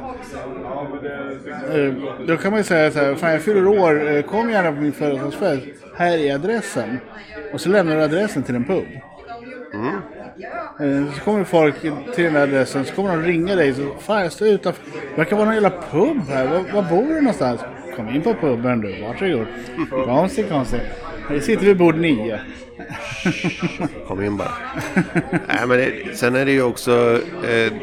Eh, 1.74 1.94
då 2.28 2.38
kan 2.38 2.52
man 2.52 2.60
ju 2.60 2.63
säga 2.63 2.92
så 2.92 3.00
här, 3.00 3.16
fan 3.16 3.32
jag 3.32 3.42
fyller 3.42 3.68
år, 3.68 4.16
eh, 4.16 4.22
kom 4.22 4.50
gärna 4.50 4.72
på 4.72 4.82
min 4.82 4.92
födelsedagsfest. 4.94 5.66
Här 5.96 6.18
är 6.18 6.36
adressen. 6.36 7.00
Och 7.54 7.62
så 7.62 7.70
lämnar 7.70 7.96
du 7.96 8.04
adressen 8.04 8.44
till 8.44 8.56
en 8.56 8.66
pub. 8.66 8.86
Mm. 9.74 10.02
Eh, 10.80 11.13
så 11.13 11.19
kommer 11.21 11.43
folk 11.43 11.76
till 12.15 12.23
den 12.23 12.36
här 12.36 12.41
adressen, 12.43 12.86
så 12.86 12.93
kommer 12.95 13.10
de 13.10 13.21
ringa 13.23 13.56
dig. 13.56 13.73
Så, 13.73 13.95
Fan 14.00 14.21
jag 14.21 14.32
står 14.32 14.47
utanför. 14.47 14.84
Det 15.12 15.17
verkar 15.17 15.36
vara 15.36 15.45
någon 15.45 15.54
jävla 15.54 15.73
pub 15.91 16.30
här. 16.30 16.47
Var, 16.47 16.60
var 16.73 16.89
bor 16.89 17.08
du 17.08 17.21
någonstans? 17.21 17.62
Kom 17.95 18.10
in 18.10 18.21
på 18.21 18.34
puben 18.34 18.82
du, 18.82 19.02
varsågod. 19.02 19.45
Konstigt, 20.06 20.50
konstigt. 20.50 20.82
Vi 21.30 21.41
sitter 21.41 21.65
vid 21.65 21.78
bord 21.78 21.95
nio. 21.97 22.39
Kom 24.08 24.23
in 24.23 24.38
bara. 24.38 24.52
Nej, 25.32 25.67
men 25.67 25.78
det, 25.78 25.93
sen 26.17 26.36
är 26.36 26.45
det 26.45 26.52
ju 26.52 26.63
också... 26.63 27.19
Eh, 27.43 27.73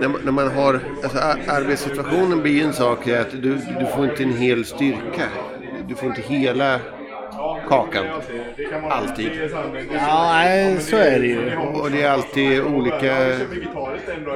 när, 0.00 0.08
man- 0.08 0.20
när 0.24 0.32
man 0.32 0.48
har... 0.50 0.80
Alltså, 1.02 1.18
arbetssituationen 1.46 2.42
blir 2.42 2.52
ju 2.52 2.62
en 2.62 2.72
sak 2.72 3.08
att 3.08 3.30
du, 3.30 3.54
du 3.80 3.86
får 3.96 4.04
inte 4.10 4.22
en 4.22 4.32
hel 4.36 4.64
styrka. 4.64 5.22
Du 5.88 5.94
får 5.94 6.08
inte 6.08 6.20
hela 6.22 6.80
kakan. 7.68 8.06
Alltid. 8.90 9.30
Ja, 9.92 10.32
nej, 10.32 10.80
så 10.80 10.96
är 10.96 11.20
det 11.20 11.26
ju. 11.26 11.56
Och 11.56 11.90
det 11.90 12.02
är 12.02 12.10
alltid 12.10 12.62
olika, 12.62 13.32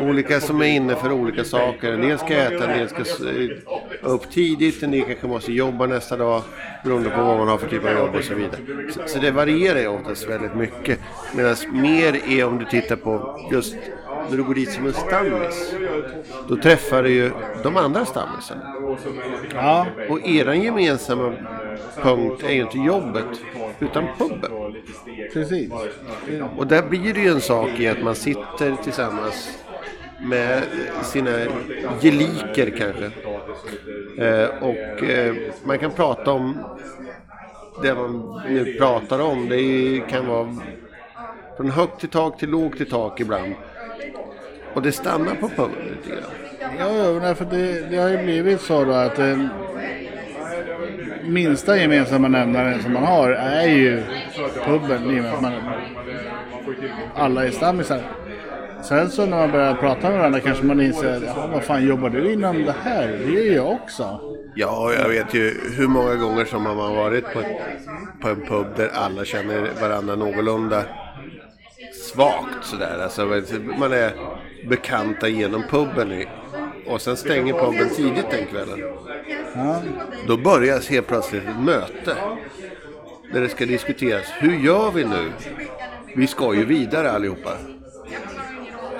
olika 0.01 0.40
som 0.40 0.62
är 0.62 0.66
inne 0.66 0.97
för 0.97 1.12
olika 1.12 1.45
saker. 1.45 1.93
En 1.93 2.01
del 2.01 2.19
ska 2.19 2.35
äta, 2.35 2.71
en 2.71 2.79
del 2.79 2.88
ska 2.88 3.05
upp 4.03 4.31
tidigt, 4.31 4.83
en 4.83 4.90
del 4.90 5.05
kanske 5.05 5.27
måste 5.27 5.53
jobba 5.53 5.87
nästa 5.87 6.16
dag 6.16 6.43
beroende 6.85 7.11
på 7.11 7.23
vad 7.23 7.38
man 7.38 7.49
har 7.49 7.59
för 7.59 7.69
typ 7.69 7.85
av 7.85 7.93
jobb 7.93 8.14
och 8.14 8.25
så 8.25 8.35
vidare. 8.35 8.61
Så, 8.93 9.01
så 9.07 9.19
det 9.19 9.31
varierar 9.31 9.81
ju 9.81 9.88
oftast 9.88 10.29
väldigt 10.29 10.55
mycket. 10.55 10.99
Medan 11.37 11.57
mer 11.73 12.31
är 12.31 12.47
om 12.47 12.59
du 12.59 12.64
tittar 12.64 12.97
på 12.97 13.40
just 13.53 13.77
när 14.28 14.37
du 14.37 14.42
går 14.42 14.54
dit 14.54 14.72
som 14.72 14.87
en 14.87 14.92
stammis. 14.92 15.74
Då 16.48 16.56
träffar 16.56 17.02
du 17.02 17.11
ju 17.11 17.30
de 17.62 17.76
andra 17.76 18.04
stammisarna. 18.04 18.74
Ja, 19.54 19.87
Och 20.09 20.26
eran 20.28 20.62
gemensamma 20.62 21.33
punkt 22.02 22.42
är 22.44 22.52
ju 22.52 22.61
inte 22.62 22.78
jobbet 22.78 23.24
utan 23.80 24.04
puben. 24.18 24.74
precis. 25.33 25.72
Och 26.56 26.66
där 26.66 26.83
blir 26.83 27.14
det 27.14 27.20
ju 27.20 27.28
en 27.28 27.40
sak 27.40 27.68
i 27.78 27.88
att 27.88 28.02
man 28.02 28.14
sitter 28.14 28.76
tillsammans 28.83 29.59
med 30.22 30.62
sina 31.02 31.30
geliker 32.00 32.70
kanske. 32.78 33.11
Eh, 34.24 34.48
och 34.61 35.02
eh, 35.04 35.35
man 35.64 35.78
kan 35.78 35.90
prata 35.90 36.33
om 36.33 36.59
det 37.83 37.94
man 37.94 38.40
nu 38.48 38.74
pratar 38.78 39.18
om. 39.20 39.48
Det 39.48 40.00
kan 40.11 40.26
vara 40.26 40.56
från 41.56 41.70
högt 41.70 42.00
till 42.00 42.09
tak 42.09 42.38
till 42.38 42.48
lågt 42.48 42.76
till 42.76 42.90
tak 42.90 43.20
ibland. 43.20 43.54
Och 44.74 44.83
det 44.83 44.92
stannar 44.92 45.35
på 45.35 45.48
puben 45.48 45.88
lite 45.90 46.09
grann. 46.11 46.30
Ja, 46.78 47.20
ja 47.28 47.35
för 47.35 47.44
det, 47.44 47.90
det 47.90 47.96
har 47.96 48.09
ju 48.09 48.18
blivit 48.24 48.61
så 48.61 48.85
då 48.85 48.92
att 48.92 49.18
eh, 49.18 49.38
minsta 51.24 51.76
gemensamma 51.76 52.28
nämnaren 52.28 52.83
som 52.83 52.92
man 52.92 53.04
har 53.04 53.30
är 53.30 53.68
ju 53.68 54.02
puben 54.66 55.02
i 55.11 55.20
och 55.20 55.22
med 55.24 55.33
att 55.35 55.42
man 55.42 55.52
alla 57.14 57.46
är 57.46 57.50
stammisar. 57.50 58.00
Sen 58.83 59.11
så 59.11 59.26
när 59.26 59.37
man 59.37 59.50
börjar 59.50 59.74
prata 59.74 60.09
med 60.11 60.18
varandra 60.18 60.40
kanske 60.40 60.64
man 60.64 60.80
inser 60.80 61.22
"Jaha, 61.26 61.46
vad 61.52 61.64
fan 61.64 61.87
jobbar 61.87 62.09
du 62.11 62.33
inom 62.33 62.64
det 62.64 62.74
här? 62.83 63.09
Det 63.09 63.33
gör 63.33 63.54
jag 63.54 63.72
också. 63.72 64.20
Ja, 64.54 64.92
jag 65.02 65.09
vet 65.09 65.35
ju 65.35 65.54
hur 65.76 65.88
många 65.88 66.14
gånger 66.14 66.44
som 66.44 66.62
man 66.62 66.76
har 66.78 66.94
varit 66.94 67.24
på, 67.33 67.42
på 68.22 68.28
en 68.28 68.40
pub 68.40 68.66
där 68.76 68.90
alla 68.94 69.24
känner 69.24 69.68
varandra 69.80 70.16
någorlunda 70.16 70.83
svagt 72.12 72.64
sådär. 72.64 72.98
Alltså, 73.02 73.26
man 73.78 73.92
är 73.92 74.11
bekanta 74.68 75.29
genom 75.29 75.62
puben 75.70 76.25
och 76.87 77.01
sen 77.01 77.16
stänger 77.16 77.53
puben 77.53 77.88
tidigt 77.90 78.31
den 78.31 78.46
kvällen. 78.46 78.83
Ja, 79.55 79.83
Då 80.27 80.37
börjar 80.37 80.90
helt 80.90 81.07
plötsligt 81.07 81.42
ett 81.49 81.64
möte. 81.64 82.16
Där 83.33 83.40
det 83.40 83.49
ska 83.49 83.66
diskuteras, 83.66 84.25
hur 84.38 84.57
gör 84.57 84.90
vi 84.90 85.05
nu? 85.05 85.33
Vi 86.16 86.27
ska 86.27 86.55
ju 86.55 86.64
vidare 86.64 87.11
allihopa. 87.11 87.51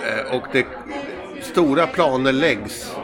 Eh, 0.07 0.37
Och 0.37 0.47
det, 0.53 0.67
stora 1.41 1.87
planer 1.87 2.33
läggs. 2.33 2.97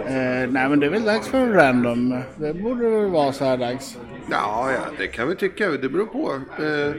Eh, 0.06 0.48
nej 0.48 0.68
men 0.68 0.80
det 0.80 0.87
är 0.87 0.90
väl 0.90 1.04
dags 1.04 1.28
för 1.28 1.38
en 1.38 1.52
random. 1.52 2.20
Det 2.37 2.54
borde 2.54 2.88
väl 2.90 3.11
vara 3.11 3.33
så 3.33 3.44
här 3.44 3.56
dags. 3.56 3.98
Ja, 4.30 4.70
ja, 4.72 4.80
det 4.98 5.06
kan 5.06 5.28
vi 5.28 5.37
tycka. 5.37 5.70
Det 5.70 5.88
beror 5.88 6.06
på. 6.06 6.33
Eh, 6.62 6.94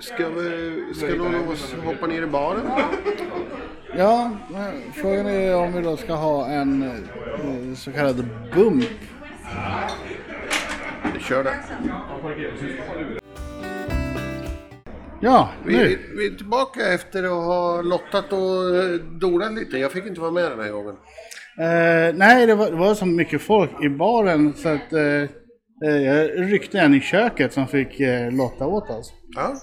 ska, 0.00 0.28
vi, 0.28 0.94
ska 0.94 1.06
någon 1.14 1.34
av 1.34 1.50
oss 1.50 1.74
hoppa 1.84 2.06
ner 2.06 2.22
i 2.22 2.26
baren? 2.26 2.70
Ja, 3.96 4.30
frågan 4.94 5.26
är 5.26 5.56
om 5.56 5.72
vi 5.72 5.82
då 5.82 5.96
ska 5.96 6.14
ha 6.14 6.46
en 6.46 6.82
eh, 6.82 7.74
så 7.76 7.92
kallad 7.92 8.28
bump. 8.54 8.84
Vi 11.14 11.20
kör 11.20 11.44
det. 11.44 11.54
Ja, 15.20 15.50
Vi, 15.66 15.76
nu. 15.76 15.98
vi 16.18 16.26
är 16.26 16.36
tillbaka 16.36 16.92
efter 16.94 17.22
att 17.24 17.30
ha 17.30 17.82
lottat 17.82 18.32
och 18.32 18.76
eh, 18.76 18.90
donat 19.20 19.52
lite. 19.52 19.78
Jag 19.78 19.92
fick 19.92 20.06
inte 20.06 20.20
vara 20.20 20.30
med 20.30 20.50
den 20.50 20.60
här 20.60 20.70
gången. 20.70 20.94
Eh, 21.58 22.14
nej, 22.18 22.46
det 22.46 22.54
var, 22.54 22.70
det 22.70 22.76
var 22.76 22.94
så 22.94 23.06
mycket 23.06 23.42
folk 23.42 23.70
i 23.84 23.88
baren 23.88 24.54
så 24.56 24.68
att 24.68 24.92
eh, 24.92 25.22
eh, 25.84 26.02
jag 26.04 26.52
ryckte 26.52 26.78
en 26.78 26.94
i 26.94 27.00
köket 27.00 27.52
som 27.52 27.66
fick 27.66 28.00
eh, 28.00 28.32
lotta 28.32 28.66
åt 28.66 28.90
oss. 28.90 29.12
Ja. 29.36 29.54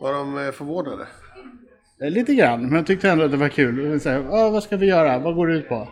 Var 0.00 0.12
de 0.12 0.38
eh, 0.46 0.50
förvånade? 0.52 1.06
Eh, 2.02 2.10
lite 2.10 2.34
grann, 2.34 2.62
men 2.66 2.74
jag 2.76 2.86
tyckte 2.86 3.10
ändå 3.10 3.24
att 3.24 3.30
det 3.30 3.36
var 3.36 3.48
kul. 3.48 4.00
Så 4.00 4.08
här, 4.10 4.18
"Ah, 4.30 4.50
vad 4.50 4.62
ska 4.62 4.76
vi 4.76 4.86
göra? 4.86 5.18
Vad 5.18 5.34
går 5.34 5.46
det 5.46 5.54
ut 5.54 5.68
på? 5.68 5.88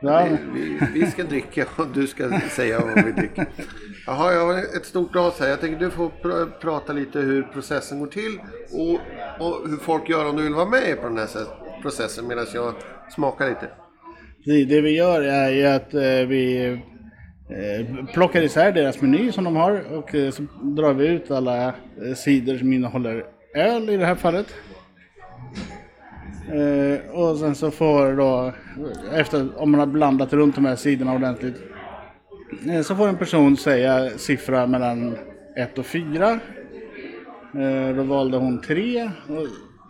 Ja, 0.00 0.26
Vi, 0.54 0.78
vi 0.94 1.06
ska 1.06 1.22
dricka 1.24 1.64
och 1.76 1.86
du 1.94 2.06
ska 2.06 2.40
säga 2.50 2.80
vad 2.80 3.04
vi 3.04 3.12
dricker. 3.12 3.46
Jaha, 4.06 4.32
jag 4.32 4.46
har 4.46 4.58
ett 4.58 4.84
stort 4.84 5.12
glas 5.12 5.40
här. 5.40 5.48
Jag 5.48 5.60
tänker 5.60 5.78
du 5.78 5.90
får 5.90 6.10
pr- 6.22 6.50
prata 6.60 6.92
lite 6.92 7.18
hur 7.18 7.42
processen 7.42 7.98
går 8.00 8.06
till 8.06 8.38
och, 8.72 8.92
och 9.46 9.68
hur 9.68 9.76
folk 9.76 10.08
gör 10.08 10.28
om 10.28 10.36
du 10.36 10.42
vill 10.42 10.54
vara 10.54 10.68
med 10.68 11.00
på 11.02 11.08
den 11.08 11.18
här 11.18 11.26
se- 11.26 11.38
processen 11.82 12.26
medan 12.28 12.46
jag 12.54 12.74
smakar 13.14 13.48
lite. 13.48 13.68
det, 14.74 14.80
vi 14.80 14.96
gör 14.96 15.22
är 15.22 15.50
ju 15.50 15.66
att 15.66 15.94
eh, 15.94 16.00
vi 16.28 16.80
Eh, 17.48 18.06
plockar 18.14 18.42
isär 18.42 18.72
deras 18.72 19.00
meny 19.00 19.32
som 19.32 19.44
de 19.44 19.56
har 19.56 19.96
och 19.96 20.14
eh, 20.14 20.30
så 20.30 20.42
drar 20.62 20.92
vi 20.92 21.06
ut 21.06 21.30
alla 21.30 21.66
eh, 21.66 22.14
sidor 22.16 22.56
som 22.56 22.72
innehåller 22.72 23.24
öl 23.54 23.90
i 23.90 23.96
det 23.96 24.06
här 24.06 24.14
fallet. 24.14 24.46
Och 27.12 27.36
sen 27.36 27.54
så 27.54 27.70
får 27.70 28.16
då, 28.16 28.52
efter 29.12 29.60
om 29.62 29.70
man 29.70 29.80
har 29.80 29.86
blandat 29.86 30.32
runt 30.32 30.54
de 30.54 30.64
här 30.64 30.76
sidorna 30.76 31.14
ordentligt, 31.14 31.62
så 32.84 32.96
får 32.96 33.08
en 33.08 33.16
person 33.16 33.56
säga 33.56 34.10
siffra 34.10 34.66
mellan 34.66 35.16
1 35.56 35.78
och 35.78 35.86
4. 35.86 36.40
Då 37.96 38.02
valde 38.02 38.36
hon 38.36 38.60
3 38.60 39.04
och 39.04 39.46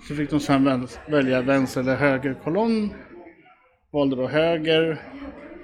så 0.08 0.14
fick 0.14 0.30
de 0.30 0.40
sen 0.40 0.88
välja 1.08 1.42
vänster 1.42 1.80
eller 1.80 1.96
höger 1.96 2.36
kolonn. 2.44 2.90
Valde 3.92 4.16
då 4.16 4.26
höger 4.26 5.00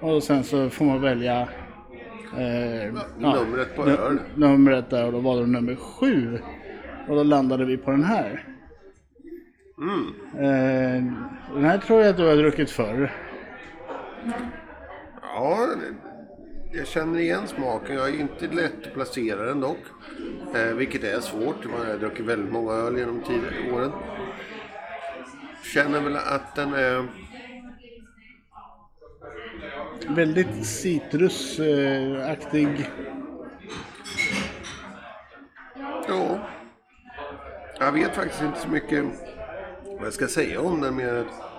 och 0.00 0.22
sen 0.22 0.44
så 0.44 0.70
får 0.70 0.84
man 0.84 1.00
välja 1.00 1.48
eh, 2.38 2.94
numret 3.18 3.76
på 3.76 3.86
öl. 3.86 4.18
Numret 4.34 4.90
där 4.90 5.06
och 5.06 5.12
då 5.12 5.18
valde 5.18 5.42
de 5.42 5.52
nummer 5.52 5.76
7. 5.76 6.38
Och 7.08 7.16
då 7.16 7.22
landade 7.22 7.64
vi 7.64 7.76
på 7.76 7.90
den 7.90 8.04
här. 8.04 8.44
Eh, 10.34 11.02
den 11.54 11.64
här 11.64 11.78
tror 11.78 12.00
jag 12.00 12.10
att 12.10 12.16
du 12.16 12.26
har 12.26 12.36
druckit 12.36 12.70
förr. 12.70 13.12
Ja, 15.22 15.68
jag 16.72 16.86
känner 16.86 17.18
igen 17.18 17.46
smaken. 17.46 17.96
Jag 17.96 18.08
är 18.08 18.20
inte 18.20 18.46
lätt 18.46 18.86
att 18.86 18.94
placera 18.94 19.44
den 19.44 19.60
dock. 19.60 19.78
Eh, 20.54 20.74
vilket 20.74 21.04
är 21.04 21.20
svårt. 21.20 21.64
Man 21.70 21.86
har 21.86 21.98
druckit 21.98 22.26
väldigt 22.26 22.52
många 22.52 22.72
öl 22.72 22.98
genom 22.98 23.22
åren. 23.72 23.92
Känner 25.74 26.00
väl 26.00 26.16
att 26.16 26.54
den 26.56 26.74
är... 26.74 27.08
Väldigt 30.08 30.66
citrusaktig. 30.66 32.90
Ja. 36.08 36.38
Jag 37.78 37.92
vet 37.92 38.14
faktiskt 38.14 38.42
inte 38.42 38.60
så 38.60 38.68
mycket 38.68 39.04
vad 39.84 40.06
jag 40.06 40.12
ska 40.12 40.26
säga 40.26 40.60
om 40.60 40.80
den 40.80 40.96
mer 40.96 41.14
att 41.14 41.52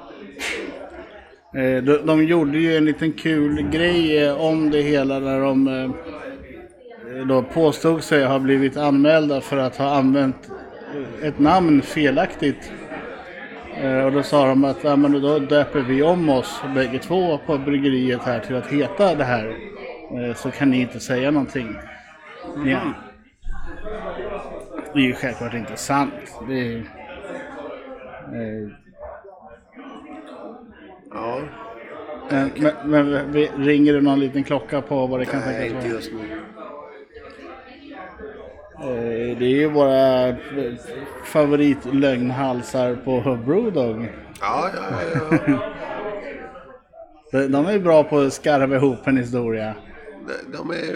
Eh, 1.56 1.84
de, 1.84 2.06
de 2.06 2.23
gjorde 2.23 2.58
ju 2.58 2.77
en 2.77 2.86
liten 2.86 3.12
kul 3.12 3.69
grej 3.71 4.23
eh, 4.23 4.41
om 4.41 4.69
det 4.69 4.82
hela 4.82 5.19
när 5.19 5.39
de 5.39 5.67
eh, 5.67 5.91
då 7.27 7.43
påstod 7.43 8.03
sig 8.03 8.25
ha 8.25 8.39
blivit 8.39 8.77
anmälda 8.77 9.41
för 9.41 9.58
att 9.58 9.77
ha 9.77 9.95
använt 9.95 10.51
ett 11.21 11.39
namn 11.39 11.82
felaktigt. 11.82 12.71
Eh, 13.81 14.05
och 14.05 14.12
då 14.12 14.23
sa 14.23 14.45
de 14.47 14.63
att 14.63 14.83
ja, 14.83 14.95
men 14.95 15.21
då 15.21 15.39
döper 15.39 15.79
vi 15.79 16.03
om 16.03 16.29
oss 16.29 16.62
bägge 16.75 16.99
två 16.99 17.38
på 17.45 17.57
bryggeriet 17.57 18.23
här 18.23 18.39
till 18.39 18.55
att 18.55 18.67
heta 18.67 19.15
det 19.15 19.23
här. 19.23 19.55
Eh, 20.12 20.36
så 20.36 20.51
kan 20.51 20.69
ni 20.69 20.81
inte 20.81 20.99
säga 20.99 21.31
någonting. 21.31 21.75
Ja. 22.65 22.79
Det 24.93 24.99
är 24.99 25.03
ju 25.03 25.13
självklart 25.13 25.53
inte 25.53 25.75
sant. 25.77 26.13
Det 26.47 26.53
är, 26.73 26.77
eh, 26.77 28.69
Ja, 31.15 31.39
Men, 32.29 32.49
men, 32.86 33.09
men 33.12 33.31
vi- 33.31 33.51
ringer 33.57 33.93
det 33.93 34.01
någon 34.01 34.19
liten 34.19 34.43
klocka 34.43 34.81
på 34.81 35.07
vad 35.07 35.19
det 35.19 35.25
kan 35.25 35.39
nej, 35.39 35.59
tänkas 35.59 35.75
inte 35.75 35.88
vara? 35.88 35.95
just 35.95 36.12
nu. 36.13 36.19
Det 39.43 39.47
är 39.47 39.56
ju 39.60 39.69
våra 39.69 40.36
favoritlögnhalsar 41.25 42.95
på 42.95 43.38
Brewdog. 43.45 44.08
Ja, 44.41 44.69
ja, 44.75 44.99
ja. 45.47 45.60
De 47.32 47.47
de 47.47 47.65
är 47.65 47.79
bra 47.79 48.03
på 48.03 48.19
att 48.19 48.34
skarva 48.34 48.75
ihop 48.75 49.08
en 49.08 49.17
historia. 49.17 49.75
De- 50.27 50.58
De 50.58 50.69
är 50.71 50.95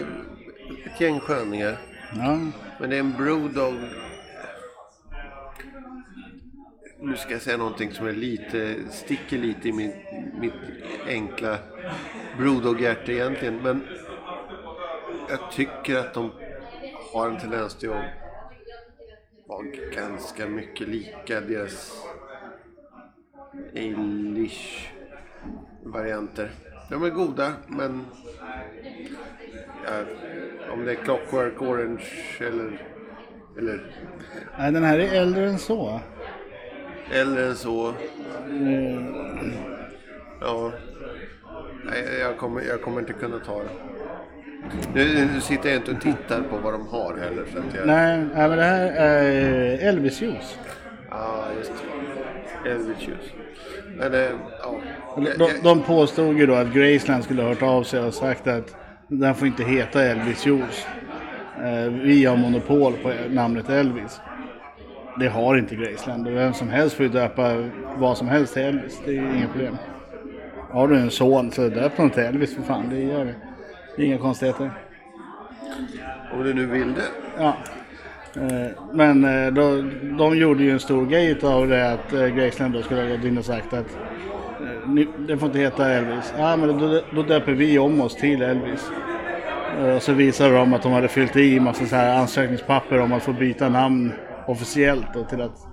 ett 0.94 1.00
gäng 1.00 1.20
sköningar. 1.20 1.76
Ja. 2.16 2.38
Men 2.80 2.90
det 2.90 2.96
är 2.96 3.00
en 3.00 3.12
brewdog. 3.12 3.74
Nu 7.00 7.16
ska 7.16 7.32
jag 7.32 7.42
säga 7.42 7.56
någonting 7.56 7.92
som 7.92 8.06
är 8.06 8.12
lite, 8.12 8.74
sticker 8.90 9.38
lite 9.38 9.68
i 9.68 9.72
min, 9.72 9.92
mitt 10.40 10.52
enkla 11.08 11.56
brewdog-hjärta 12.38 13.12
egentligen. 13.12 13.56
Men 13.62 13.82
jag 15.28 15.38
tycker 15.52 15.96
att 15.98 16.14
de 16.14 16.30
har 17.12 17.26
en 17.28 17.38
tendens 17.38 17.74
till 17.74 17.90
att 17.90 18.04
vara 19.48 19.66
ganska 19.94 20.46
mycket 20.46 20.88
lika 20.88 21.40
deras 21.40 22.04
Eilish 23.74 24.92
varianter. 25.84 26.50
De 26.90 27.04
är 27.04 27.10
goda, 27.10 27.52
men... 27.66 28.04
Ja, 29.84 30.00
om 30.72 30.84
det 30.84 30.90
är 30.92 30.94
Clockwork 31.04 31.62
Orange 31.62 32.04
eller... 32.40 32.82
Eller 33.58 33.94
Nej, 34.58 34.72
den 34.72 34.82
här 34.84 34.98
är 34.98 35.20
äldre 35.20 35.48
än 35.48 35.58
så. 35.58 36.00
äldre 37.12 37.46
än 37.46 37.56
så. 37.56 37.88
Eh, 37.88 37.94
Ja. 40.40 40.72
Nej, 41.84 42.18
jag 42.20 42.38
kommer, 42.38 42.62
jag 42.62 42.82
kommer 42.82 43.00
inte 43.00 43.12
kunna 43.12 43.38
ta 43.38 43.62
det. 43.62 43.68
Nu, 44.94 45.28
nu 45.34 45.40
sitter 45.40 45.68
jag 45.68 45.78
inte 45.78 45.90
och 45.90 46.00
tittar 46.00 46.40
på 46.40 46.56
vad 46.56 46.72
de 46.72 46.86
har 46.86 47.16
heller. 47.16 47.44
Så 47.52 47.58
att 47.58 47.74
jag... 47.74 47.86
Nej, 47.86 48.18
men 48.34 48.50
det 48.58 48.64
här 48.64 48.86
är 48.86 49.88
Elvis 49.88 50.22
juice. 50.22 50.58
Ja, 51.10 51.44
just 51.58 51.72
det. 51.72 51.98
Elvis 52.64 53.08
Juice. 53.08 53.32
Men 53.96 54.12
det, 54.12 54.30
ja. 54.62 54.80
De, 55.38 55.50
de, 55.62 55.82
påstod 55.82 56.38
ju 56.38 56.46
då 56.46 56.54
att 56.54 56.72
Graceland 56.72 57.24
skulle 57.24 57.42
ha 57.42 57.48
hört 57.48 57.62
av 57.62 57.82
sig 57.82 58.00
och 58.00 58.14
sagt 58.14 58.46
att 58.46 58.76
den 59.08 59.34
får 59.34 59.46
inte 59.48 59.64
heta 59.64 60.02
Elvis 60.02 60.46
juice. 60.46 60.86
Eh, 61.64 61.92
vi 61.92 62.24
har 62.24 62.36
monopol 62.36 62.92
på 62.92 63.12
namnet 63.30 63.68
Elvis. 63.68 64.20
Det 65.18 65.28
har 65.28 65.56
inte 65.56 65.74
Graceland. 65.74 66.28
Vem 66.28 66.54
som 66.54 66.68
helst 66.68 66.96
får 66.96 67.06
ju 67.06 67.12
döpa 67.12 67.70
vad 67.96 68.18
som 68.18 68.28
helst 68.28 68.54
till 68.54 68.62
Elvis. 68.62 69.00
Det 69.04 69.16
är 69.16 69.36
inga 69.36 69.48
problem. 69.48 69.76
Har 70.70 70.88
du 70.88 70.96
en 70.96 71.10
son 71.10 71.50
så 71.50 71.68
döp 71.68 71.96
honom 71.96 72.10
till 72.10 72.22
Elvis 72.22 72.54
för 72.54 72.62
fan. 72.62 72.88
Det 72.90 73.00
gör 73.00 73.24
det. 73.24 73.34
Det 73.98 74.04
är 74.04 74.06
inga 74.06 74.18
konstigheter. 74.18 74.70
Om 76.32 76.44
du 76.44 76.54
nu 76.54 76.66
vill 76.66 76.94
det. 76.94 77.02
Ja. 77.38 77.56
Eh, 78.36 78.70
Men 78.92 79.24
eh, 79.24 79.52
då, 79.52 79.82
de 80.18 80.36
gjorde 80.36 80.62
ju 80.62 80.70
en 80.70 80.80
stor 80.80 81.06
grej 81.06 81.38
av 81.42 81.68
det 81.68 81.92
att 81.92 82.12
eh, 82.12 82.26
Graceland 82.26 82.74
då 82.74 82.82
skulle 82.82 83.02
ha 83.02 83.08
gått 83.08 83.24
in 83.24 83.38
och 83.38 83.44
sagt 83.44 83.72
att 83.72 83.98
det 85.18 85.38
får 85.38 85.46
inte 85.46 85.58
heta 85.58 85.90
Elvis. 85.90 86.34
Ja 86.38 86.56
men 86.56 86.78
då, 86.78 87.00
då 87.14 87.22
döper 87.22 87.52
vi 87.52 87.78
om 87.78 88.00
oss 88.00 88.16
till 88.16 88.42
Elvis. 88.42 88.90
Och 89.96 90.02
så 90.02 90.12
visade 90.12 90.54
de 90.54 90.74
att 90.74 90.82
de 90.82 90.92
hade 90.92 91.08
fyllt 91.08 91.36
i 91.36 91.60
massa 91.60 91.86
så 91.86 91.96
här 91.96 92.18
ansökningspapper 92.18 93.00
om 93.00 93.12
att 93.12 93.22
få 93.22 93.32
byta 93.32 93.68
namn 93.68 94.12
officiellt 94.46 95.06
då, 95.14 95.24
till 95.24 95.40
att 95.40 95.66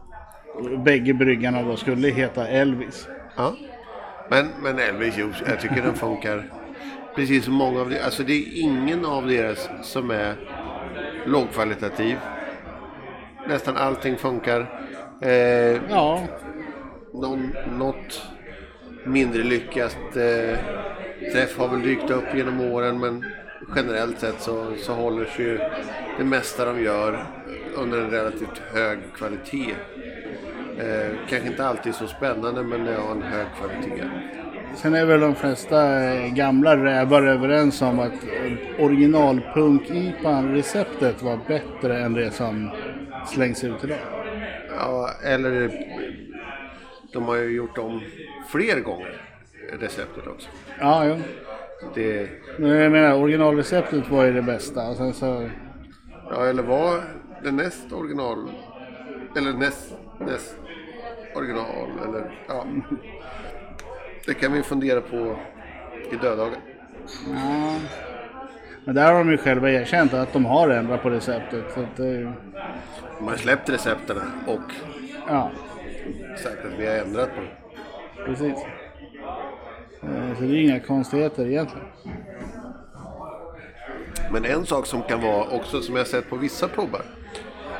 bägge 0.85 1.13
bryggarna 1.13 1.63
då 1.63 1.75
skulle 1.75 2.07
heta 2.07 2.47
Elvis. 2.47 3.07
Ja. 3.37 3.53
Men, 4.29 4.47
men 4.63 4.79
Elvis 4.79 5.17
Juice, 5.17 5.43
jag 5.47 5.59
tycker 5.59 5.81
den 5.81 5.93
funkar 5.93 6.43
precis 7.15 7.45
som 7.45 7.53
många 7.53 7.81
av 7.81 7.89
de, 7.89 7.99
Alltså 7.99 8.23
det 8.23 8.33
är 8.33 8.61
ingen 8.61 9.05
av 9.05 9.27
deras 9.27 9.69
som 9.81 10.11
är 10.11 10.35
lågkvalitativ. 11.25 12.17
Nästan 13.47 13.77
allting 13.77 14.17
funkar. 14.17 14.81
Eh, 15.21 15.81
Ja, 15.89 16.23
någon, 17.13 17.53
något 17.77 18.21
mindre 19.05 19.43
lyckat 19.43 19.97
eh, 20.15 20.57
träff 21.33 21.57
har 21.57 21.67
väl 21.67 21.81
dykt 21.81 22.09
upp 22.09 22.35
genom 22.35 22.61
åren 22.61 22.99
men 22.99 23.25
generellt 23.75 24.19
sett 24.19 24.41
så, 24.41 24.73
så 24.77 24.93
håller 24.93 25.25
sig 25.25 25.45
ju 25.45 25.59
det 26.17 26.23
mesta 26.23 26.65
de 26.65 26.83
gör 26.83 27.25
under 27.75 28.01
en 28.01 28.09
relativt 28.09 28.61
hög 28.73 28.99
kvalitet. 29.17 29.75
Eh, 30.77 31.13
kanske 31.29 31.47
inte 31.49 31.65
alltid 31.67 31.95
så 31.95 32.07
spännande 32.07 32.63
men 32.63 32.85
det 32.85 32.95
har 32.95 33.11
en 33.11 33.21
hög 33.21 33.45
kvalitet. 33.59 34.03
Sen 34.75 34.95
är 34.95 35.05
väl 35.05 35.19
de 35.19 35.35
flesta 35.35 36.03
eh, 36.03 36.33
gamla 36.33 36.77
rävar 36.77 37.23
överens 37.23 37.81
om 37.81 37.99
att 37.99 38.13
eh, 38.13 38.53
originalpunk-IPAn-receptet 38.79 41.23
var 41.23 41.39
bättre 41.47 41.99
än 41.99 42.13
det 42.13 42.31
som 42.31 42.69
slängs 43.27 43.63
ut 43.63 43.83
idag. 43.83 43.97
Ja, 44.77 45.09
eller 45.23 45.71
de 47.13 47.23
har 47.23 47.35
ju 47.35 47.55
gjort 47.55 47.77
om 47.77 48.01
fler 48.47 48.79
gånger 48.79 49.21
receptet 49.79 50.27
också. 50.27 50.49
Ja, 50.79 51.05
jo. 51.05 51.17
Det, 51.93 52.29
Men 52.59 52.69
jag 52.69 52.91
menar, 52.91 53.13
originalreceptet 53.13 54.09
var 54.09 54.25
ju 54.25 54.33
det 54.33 54.41
bästa. 54.41 54.89
Och 54.89 54.95
sen 54.95 55.13
så... 55.13 55.49
Ja, 56.29 56.45
eller 56.45 56.63
var 56.63 56.99
det 57.43 57.51
näst 57.51 57.93
original? 57.93 58.49
Eller 59.37 59.53
näst, 59.53 59.93
näst 60.19 60.55
original? 61.35 61.91
Eller, 62.07 62.45
ja. 62.47 62.65
Det 64.25 64.33
kan 64.33 64.53
vi 64.53 64.63
fundera 64.63 65.01
på 65.01 65.35
i 66.11 66.15
döddagar. 66.15 66.59
Ja. 67.33 67.75
Men 68.85 68.95
där 68.95 69.11
har 69.13 69.19
de 69.19 69.31
ju 69.31 69.37
själva 69.37 69.71
erkänt 69.71 70.13
att 70.13 70.33
de 70.33 70.45
har 70.45 70.69
ändrat 70.69 71.01
på 71.01 71.09
receptet. 71.09 71.63
Så 71.73 71.79
att, 71.79 71.95
det- 71.97 72.33
De 73.19 73.27
har 73.27 73.35
släppt 73.35 73.69
recepten 73.69 74.17
och 74.47 74.71
ja, 75.27 75.51
sagt 76.43 76.65
att 76.65 76.79
vi 76.79 76.87
har 76.87 76.93
ändrat 76.95 77.29
på 77.35 77.41
det. 77.41 78.25
precis. 78.25 78.57
Eh, 80.03 80.35
Så 80.37 80.41
det 80.43 80.47
är 80.57 80.61
inga 80.63 80.79
konstigheter 80.79 81.47
egentligen. 81.47 81.87
Men 84.31 84.45
en 84.45 84.65
sak 84.65 84.85
som 84.85 85.01
kan 85.01 85.21
vara 85.21 85.43
också 85.47 85.81
som 85.81 85.95
jag 85.95 86.07
sett 86.07 86.29
på 86.29 86.35
vissa 86.35 86.67
prover. 86.67 87.01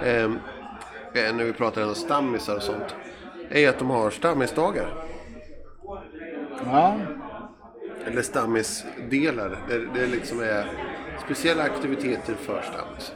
Eh, 0.03 0.23
eh, 0.23 1.35
när 1.35 1.43
vi 1.43 1.53
pratar 1.53 1.83
om 1.87 1.95
stammisar 1.95 2.55
och 2.55 2.61
sånt. 2.63 2.95
Är 3.49 3.69
att 3.69 3.79
de 3.79 3.89
har 3.89 4.09
stammisdagar. 4.09 4.87
Ja, 6.65 6.95
Eller 8.07 8.21
stammisdelar. 8.21 9.57
Där 9.69 9.89
det 9.93 10.05
liksom 10.07 10.39
är 10.39 10.65
speciella 11.25 11.63
aktiviteter 11.63 12.33
för 12.33 12.61
stammis. 12.61 13.13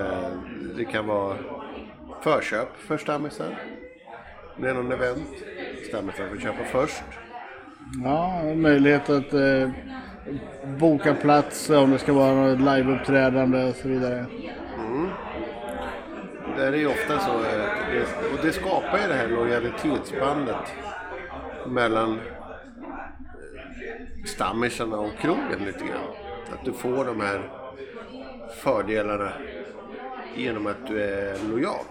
Eh, 0.00 0.30
Det 0.76 0.84
kan 0.84 1.06
vara 1.06 1.36
förköp 2.22 2.68
för 2.76 2.96
stammisar. 2.98 3.58
Det 4.56 4.68
är 4.70 4.74
någon 4.74 4.92
event. 4.92 5.28
Stammisar 5.88 6.28
får 6.28 6.36
köpa 6.36 6.64
först. 6.64 7.02
ja 8.04 8.42
möjlighet 8.54 9.10
att 9.10 9.32
eh, 9.32 9.70
boka 10.78 11.14
plats 11.14 11.70
om 11.70 11.90
det 11.90 11.98
ska 11.98 12.12
vara 12.12 12.34
något 12.34 12.58
liveuppträdande 12.60 13.64
och 13.64 13.74
så 13.74 13.88
vidare. 13.88 14.26
Det 16.56 16.62
är 16.66 16.72
ju 16.72 16.86
ofta 16.86 17.18
så. 17.18 17.30
eh, 17.32 17.68
det- 17.92 18.32
Och 18.38 18.38
det 18.46 18.52
skapar 18.52 18.98
ju 19.02 19.08
det 19.08 19.14
här 19.14 19.28
lojalitetsbandet 19.28 20.56
mellan 21.66 22.12
eh, 22.12 22.18
stammisarna 24.24 24.98
och 24.98 25.18
krogen 25.20 25.64
lite 25.64 25.84
grann. 25.84 26.10
Att 26.52 26.64
du 26.64 26.72
får 26.72 27.04
de 27.04 27.20
här 27.20 27.50
fördelarna 28.56 29.32
genom 30.36 30.66
att 30.66 30.86
du 30.86 31.02
är 31.02 31.36
lojal. 31.50 31.84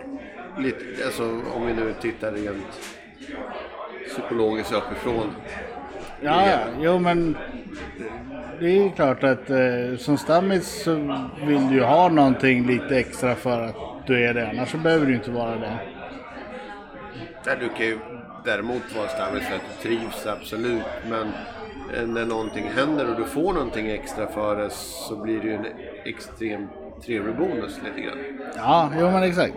Lite, 0.57 1.05
alltså 1.05 1.23
om 1.55 1.67
vi 1.67 1.73
nu 1.73 1.93
tittar 2.01 2.31
rent 2.31 2.97
psykologiskt 4.07 4.73
uppifrån. 4.73 5.35
Ja, 6.21 6.49
ja, 6.49 6.59
jo 6.79 6.99
men 6.99 7.37
det 8.59 8.65
är 8.65 8.83
ju 8.83 8.91
klart 8.91 9.23
att 9.23 9.49
eh, 9.49 9.97
som 9.97 10.17
stammis 10.17 10.83
så 10.83 10.95
vill 11.45 11.67
du 11.67 11.75
ju 11.75 11.83
ha 11.83 12.09
någonting 12.09 12.67
lite 12.67 12.97
extra 12.97 13.35
för 13.35 13.61
att 13.61 14.07
du 14.07 14.25
är 14.25 14.33
det. 14.33 14.49
Annars 14.49 14.71
så 14.71 14.77
behöver 14.77 15.05
du 15.05 15.13
inte 15.13 15.31
vara 15.31 15.55
det. 15.55 15.77
Där 17.43 17.57
du 17.59 17.69
kan 17.69 17.85
ju 17.85 17.99
däremot 18.45 18.95
vara 18.95 19.07
stammis 19.07 19.43
för 19.47 19.55
att 19.55 19.61
du 19.61 19.89
trivs, 19.89 20.27
absolut. 20.27 20.83
Men 21.09 21.27
eh, 21.95 22.07
när 22.07 22.25
någonting 22.25 22.69
händer 22.75 23.09
och 23.09 23.15
du 23.15 23.25
får 23.25 23.53
någonting 23.53 23.89
extra 23.89 24.27
för 24.27 24.55
det 24.55 24.69
så 24.69 25.15
blir 25.15 25.39
det 25.39 25.47
ju 25.47 25.53
en 25.53 25.65
extremt 26.05 26.71
trevlig 27.05 27.35
bonus 27.37 27.79
lite 27.83 28.01
grann. 28.01 28.17
Ja, 28.55 28.91
jo 28.99 29.11
men 29.11 29.23
exakt. 29.23 29.53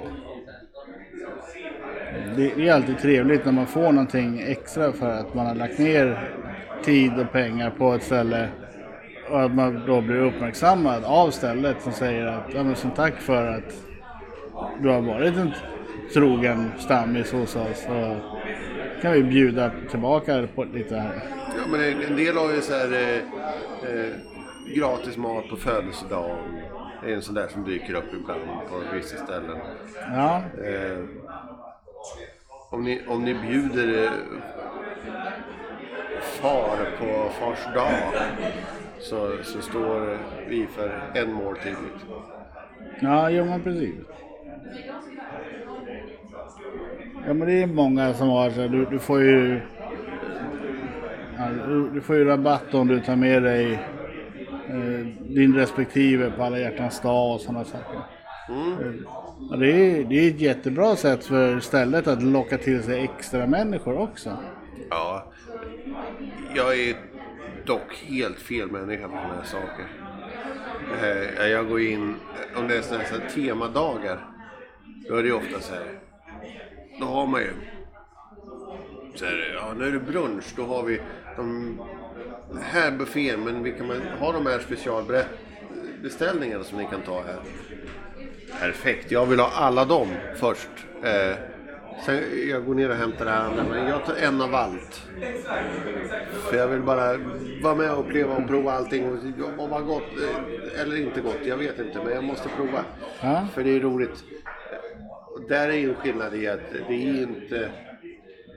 Det, 2.36 2.54
det 2.56 2.68
är 2.68 2.72
alltid 2.72 2.98
trevligt 2.98 3.44
när 3.44 3.52
man 3.52 3.66
får 3.66 3.92
någonting 3.92 4.40
extra 4.40 4.92
för 4.92 5.10
att 5.10 5.34
man 5.34 5.46
har 5.46 5.54
lagt 5.54 5.78
ner 5.78 6.30
tid 6.84 7.18
och 7.18 7.32
pengar 7.32 7.70
på 7.70 7.92
ett 7.92 8.02
ställe. 8.02 8.48
Och 9.30 9.42
att 9.42 9.54
man 9.54 9.86
då 9.86 10.00
blir 10.00 10.16
uppmärksammad 10.16 11.04
av 11.04 11.30
stället 11.30 11.82
som 11.82 11.92
säger 11.92 12.26
att 12.26 12.54
ja, 12.54 12.62
men 12.62 12.76
som 12.76 12.90
tack 12.90 13.20
för 13.20 13.46
att 13.46 13.74
du 14.82 14.88
har 14.88 15.00
varit 15.00 15.36
en 15.36 15.52
trogen 16.14 16.72
stammis 16.79 17.33
hos 17.33 17.57
oss. 17.57 17.85
Så 17.87 18.16
kan 19.03 19.12
vi 19.12 19.22
bjuda 19.22 19.70
tillbaka 19.90 20.48
på 20.55 20.64
lite 20.64 20.96
här. 20.96 21.22
Ja, 21.57 21.62
men 21.70 21.81
en, 21.81 22.16
del 22.16 22.37
har 22.37 22.53
ju 22.53 22.61
så 22.61 22.72
här 22.72 22.92
eh, 22.92 23.16
eh, 23.90 24.12
gratis 24.77 25.16
mat 25.16 25.48
på 25.48 25.57
födelsedagen. 25.57 26.38
Det 27.03 27.11
är 27.11 27.14
en 27.14 27.22
sån 27.22 27.35
där 27.35 27.48
som 27.48 27.64
dyker 27.64 27.94
upp 27.94 28.14
ibland 28.14 28.40
på 28.70 28.96
vissa 28.96 29.16
ställen. 29.16 29.59
Ja, 30.14 30.42
Eh, 30.64 30.98
om, 32.70 32.85
ni, 32.85 33.03
om 33.07 33.24
ni 33.24 33.35
bjuder 33.35 34.05
eh, 34.05 34.11
far 36.20 36.77
på 36.98 37.31
fars 37.31 37.74
dag 37.74 37.92
så, 39.00 39.31
så 39.42 39.61
står 39.61 40.18
vi 40.48 40.66
för 40.66 41.03
en 41.14 41.33
måltid. 41.33 41.74
Ja, 43.00 43.31
jo 43.31 43.44
men 43.44 43.62
precis. 43.62 43.94
Ja 47.26 47.34
men 47.34 47.48
det 47.48 47.62
är 47.62 47.66
många 47.66 48.14
som 48.14 48.28
har 48.28 48.50
så 48.50 48.68
du, 48.68 48.84
du 48.84 48.98
får 48.98 49.20
ju... 49.20 49.60
Ja, 51.38 51.48
du, 51.68 51.90
du 51.90 52.00
får 52.00 52.16
ju 52.16 52.24
rabatt 52.24 52.74
om 52.74 52.88
du 52.88 53.00
tar 53.00 53.16
med 53.16 53.42
dig 53.42 53.72
eh, 54.68 55.06
din 55.28 55.54
respektive 55.54 56.30
på 56.30 56.42
alla 56.42 56.58
hjärtans 56.58 57.00
dag 57.00 57.34
och 57.34 57.40
sådana 57.40 57.64
saker. 57.64 57.96
Eh, 58.48 58.92
Och 59.50 59.58
det, 59.58 59.72
är, 59.72 60.04
det 60.04 60.14
är 60.14 60.28
ett 60.30 60.40
jättebra 60.40 60.96
sätt 60.96 61.24
för 61.24 61.60
stället 61.60 62.06
att 62.06 62.22
locka 62.22 62.58
till 62.58 62.82
sig 62.82 63.00
extra 63.04 63.46
människor 63.46 63.98
också. 63.98 64.37
Ja, 64.90 65.32
jag 66.54 66.78
är 66.80 66.94
dock 67.66 67.94
helt 68.06 68.38
fel 68.38 68.70
människa 68.70 69.08
på 69.08 69.14
sådana 69.16 69.34
här 69.34 69.44
saker. 69.44 69.87
Eh, 71.42 71.46
jag 71.46 71.68
går 71.68 71.80
in, 71.80 72.14
om 72.56 72.68
det 72.68 72.76
är 72.76 72.82
sådana 72.82 73.04
här 73.04 73.28
temadagar, 73.34 74.18
då 75.08 75.16
är 75.16 75.22
det 75.22 75.32
ofta 75.32 75.60
så 75.60 75.74
här. 75.74 75.84
Då 77.00 77.07
har 77.07 77.26
man 77.26 77.40
ju 77.40 77.50
så 79.14 79.24
här, 79.24 79.54
ja 79.54 79.74
nu 79.78 79.87
är 79.87 79.92
det 79.92 80.00
brunch, 80.00 80.44
då 80.57 80.64
har 80.64 80.83
vi 80.83 81.00
de 81.37 81.78
här 82.62 82.90
buffén, 82.90 83.44
men 83.44 83.62
vi 83.62 83.72
kan 83.72 83.90
ha 84.20 84.33
de 84.33 84.46
här 84.46 84.59
specialbeställningarna 84.59 86.64
som 86.64 86.78
ni 86.78 86.87
kan 86.87 87.02
ta 87.02 87.22
här. 87.22 87.38
Perfekt, 88.61 89.11
jag 89.11 89.26
vill 89.26 89.40
ha 89.40 89.50
alla 89.50 89.85
dem 89.85 90.09
först. 90.35 90.68
Eh, 91.02 91.37
sen 92.07 92.22
jag 92.48 92.64
går 92.64 92.74
ner 92.74 92.90
och 92.90 92.96
hämtar 92.96 93.24
det 93.24 93.35
andra, 93.35 93.64
men 93.70 93.88
jag 93.88 94.07
tar 94.07 94.14
en 94.14 94.40
av 94.40 94.54
allt. 94.54 95.02
För 96.50 96.57
jag 96.57 96.68
vill 96.68 96.80
bara 96.80 97.16
vara 97.62 97.74
med 97.74 97.90
och 97.90 98.00
uppleva 98.00 98.37
och 98.37 98.48
prova 98.48 98.72
allting. 98.72 99.18
Om 99.59 99.70
vad 99.70 99.87
gott 99.87 100.02
eh, 100.02 100.80
eller 100.80 100.96
inte 100.96 101.20
gott, 101.20 101.38
jag 101.44 101.57
vet 101.57 101.78
inte, 101.78 101.98
men 102.04 102.12
jag 102.12 102.24
måste 102.24 102.48
prova. 102.48 102.85
Ja. 103.20 103.46
För 103.54 103.64
det 103.64 103.70
är 103.70 103.80
roligt. 103.80 104.24
Där 105.48 105.68
är 105.68 105.72
ju 105.76 105.88
en 105.88 105.94
skillnad 105.94 106.35
i 106.35 106.48
att 106.48 106.61
det 106.88 106.94
är 106.94 107.22
inte... 107.22 107.70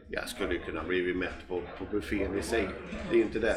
Jag 0.10 0.30
skulle 0.30 0.58
kunna 0.58 0.84
bli 0.84 1.14
mätt 1.14 1.48
på, 1.48 1.62
på 1.78 1.86
buffén 1.92 2.38
i 2.38 2.42
sig. 2.42 2.68
Det 3.12 3.18
är 3.18 3.22
inte 3.22 3.40
det. 3.40 3.56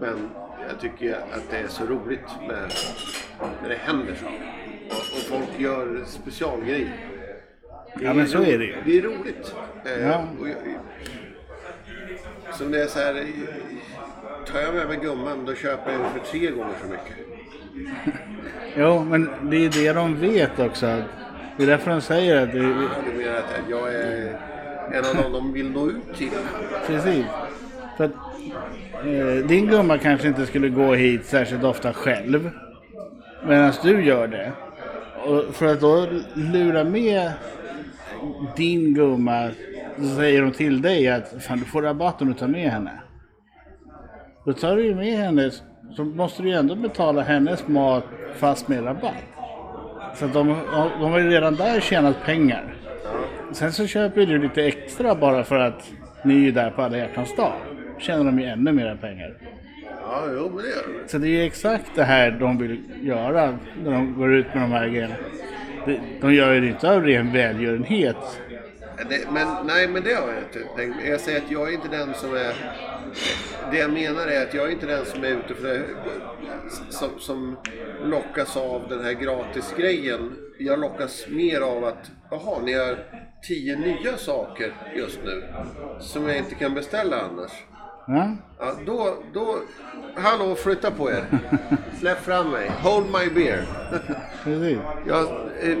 Men 0.00 0.30
jag 0.68 0.80
tycker 0.80 1.12
att 1.14 1.50
det 1.50 1.56
är 1.56 1.68
så 1.68 1.84
roligt 1.86 2.28
med, 2.48 2.72
när 3.62 3.68
det 3.68 3.74
händer 3.74 4.14
så. 4.14 4.26
Och, 4.26 4.92
och 4.92 5.22
folk 5.28 5.60
gör 5.60 6.02
specialgrejer. 6.06 6.92
Ja, 8.00 8.14
men 8.14 8.28
så 8.28 8.42
är 8.42 8.58
det 8.58 8.64
ju. 8.64 8.74
Det 8.84 8.98
är 8.98 9.02
roligt. 9.02 9.54
Eh, 9.84 10.06
Ja. 10.08 10.24
och 10.40 10.48
jag, 10.48 10.56
som 12.54 12.70
det 12.70 12.82
är 12.82 12.86
så 12.86 12.98
här, 12.98 13.26
tar 14.46 14.60
jag 14.60 14.74
med 14.74 14.88
mig 14.88 14.98
gumman 15.02 15.44
då 15.44 15.54
köper 15.54 15.92
jag 15.92 16.10
för 16.12 16.20
tre 16.30 16.50
gånger 16.50 16.74
så 16.82 16.88
mycket. 16.88 17.16
Jo, 18.76 19.04
men 19.04 19.30
det 19.50 19.56
är 19.56 19.70
det 19.70 19.92
de 19.92 20.20
vet 20.20 20.58
också. 20.58 21.02
Det 21.58 21.64
är 21.64 21.66
därför 21.66 21.90
de 21.90 22.00
säger 22.00 22.42
att 22.42 22.52
det 22.52 22.58
är 22.58 22.62
Du 22.62 23.18
menar 23.18 23.38
att 23.38 23.70
jag 23.70 23.94
är 23.94 24.36
en 24.92 25.04
av 25.06 25.22
dem 25.22 25.32
de 25.32 25.52
vill 25.52 25.70
nå 25.70 25.90
ut 25.90 26.14
till? 26.16 26.30
precis. 26.86 27.26
För 27.96 28.04
att, 28.04 28.12
eh, 29.04 29.46
din 29.46 29.66
gumma 29.66 29.98
kanske 29.98 30.28
inte 30.28 30.46
skulle 30.46 30.68
gå 30.68 30.94
hit 30.94 31.26
särskilt 31.26 31.64
ofta 31.64 31.92
själv. 31.92 32.50
Medan 33.46 33.72
du 33.82 34.04
gör 34.04 34.26
det. 34.26 34.52
Och 35.24 35.54
för 35.54 35.66
att 35.66 35.80
då 35.80 36.06
lura 36.34 36.84
med 36.84 37.32
din 38.56 38.94
gumma 38.94 39.50
så 39.96 40.16
säger 40.16 40.42
de 40.42 40.52
till 40.52 40.82
dig 40.82 41.08
att 41.08 41.34
fan, 41.40 41.58
du 41.58 41.64
får 41.64 41.82
rabatt 41.82 42.22
om 42.22 42.28
du 42.28 42.34
tar 42.34 42.48
med 42.48 42.70
henne. 42.70 42.92
Då 44.44 44.52
tar 44.52 44.76
du 44.76 44.84
ju 44.84 44.94
med 44.94 45.18
henne 45.18 45.50
så 45.96 46.04
måste 46.04 46.42
du 46.42 46.48
ju 46.48 46.54
ändå 46.54 46.74
betala 46.74 47.22
hennes 47.22 47.68
mat 47.68 48.04
fast 48.34 48.68
med 48.68 48.86
rabatt. 48.86 49.37
Så 50.14 50.26
de, 50.26 50.56
de 51.00 51.10
har 51.12 51.18
ju 51.18 51.30
redan 51.30 51.56
där 51.56 51.80
tjänat 51.80 52.16
pengar. 52.24 52.74
Sen 53.52 53.72
så 53.72 53.86
köper 53.86 54.26
du 54.26 54.38
lite 54.38 54.64
extra 54.64 55.14
bara 55.14 55.44
för 55.44 55.56
att 55.58 55.90
ni 56.24 56.48
är 56.48 56.52
där 56.52 56.70
på 56.70 56.82
alla 56.82 56.96
hjärtans 56.96 57.36
dag. 57.36 57.52
Tjänar 57.98 58.24
de 58.24 58.38
ju 58.40 58.46
ännu 58.46 58.72
mer 58.72 58.96
pengar. 59.00 59.34
Ja, 60.02 60.22
jo, 60.34 60.50
men 60.54 60.56
det 60.64 60.68
gör 60.70 61.02
de. 61.02 61.08
Så 61.08 61.18
det 61.18 61.26
är 61.26 61.30
ju 61.30 61.42
exakt 61.42 61.90
det 61.94 62.04
här 62.04 62.30
de 62.30 62.58
vill 62.58 62.80
göra 63.02 63.58
när 63.84 63.90
de 63.92 64.14
går 64.18 64.34
ut 64.34 64.46
med 64.54 64.62
de 64.62 64.72
här 64.72 64.88
grejerna. 64.88 65.14
De- 65.86 66.00
De 66.20 66.34
gör 66.34 66.52
ju 66.54 66.60
det 66.60 66.66
inte 66.66 66.92
av 66.92 67.02
ren 67.04 67.32
välgörenhet. 67.32 68.16
Det, 69.10 69.30
men, 69.32 69.46
nej, 69.66 69.88
men 69.88 70.02
det 70.02 70.14
har 70.14 70.28
jag 70.28 70.38
inte 70.38 70.74
tänkt. 70.76 70.96
Jag 71.08 71.20
säger 71.20 71.38
att 71.38 71.50
jag 71.50 71.68
är 71.68 71.72
inte 71.72 71.88
den 71.88 72.14
som 72.14 72.34
är... 72.34 72.52
Det 73.70 73.78
jag 73.78 73.92
menar 73.92 74.26
är 74.26 74.42
att 74.42 74.54
jag 74.54 74.66
är 74.66 74.70
inte 74.70 74.86
den 74.86 75.06
som 75.06 75.24
är 75.24 75.28
ute 75.28 75.54
för 75.54 75.68
det, 75.68 75.84
som, 76.88 77.08
som 77.18 77.56
lockas 78.04 78.56
av 78.56 78.88
den 78.88 79.04
här 79.04 79.12
gratisgrejen. 79.12 80.36
Jag 80.58 80.80
lockas 80.80 81.26
mer 81.28 81.60
av 81.60 81.84
att, 81.84 82.10
jaha, 82.30 82.60
ni 82.64 82.72
har 82.72 82.98
tio 83.42 83.76
nya 83.76 84.16
saker 84.16 84.72
just 84.96 85.18
nu 85.24 85.44
som 86.00 86.28
jag 86.28 86.38
inte 86.38 86.54
kan 86.54 86.74
beställa 86.74 87.20
annars. 87.20 87.50
Ja? 88.06 88.36
Ja, 88.58 88.74
då, 88.86 89.16
då, 89.34 89.58
hallå 90.16 90.54
flytta 90.54 90.90
på 90.90 91.10
er. 91.10 91.24
Släpp 91.98 92.18
fram 92.18 92.50
mig. 92.50 92.70
Hold 92.82 93.06
my 93.06 93.30
beer. 93.34 93.64
Precis. 94.44 94.78
Jag, 95.06 95.22
eh, 95.60 95.78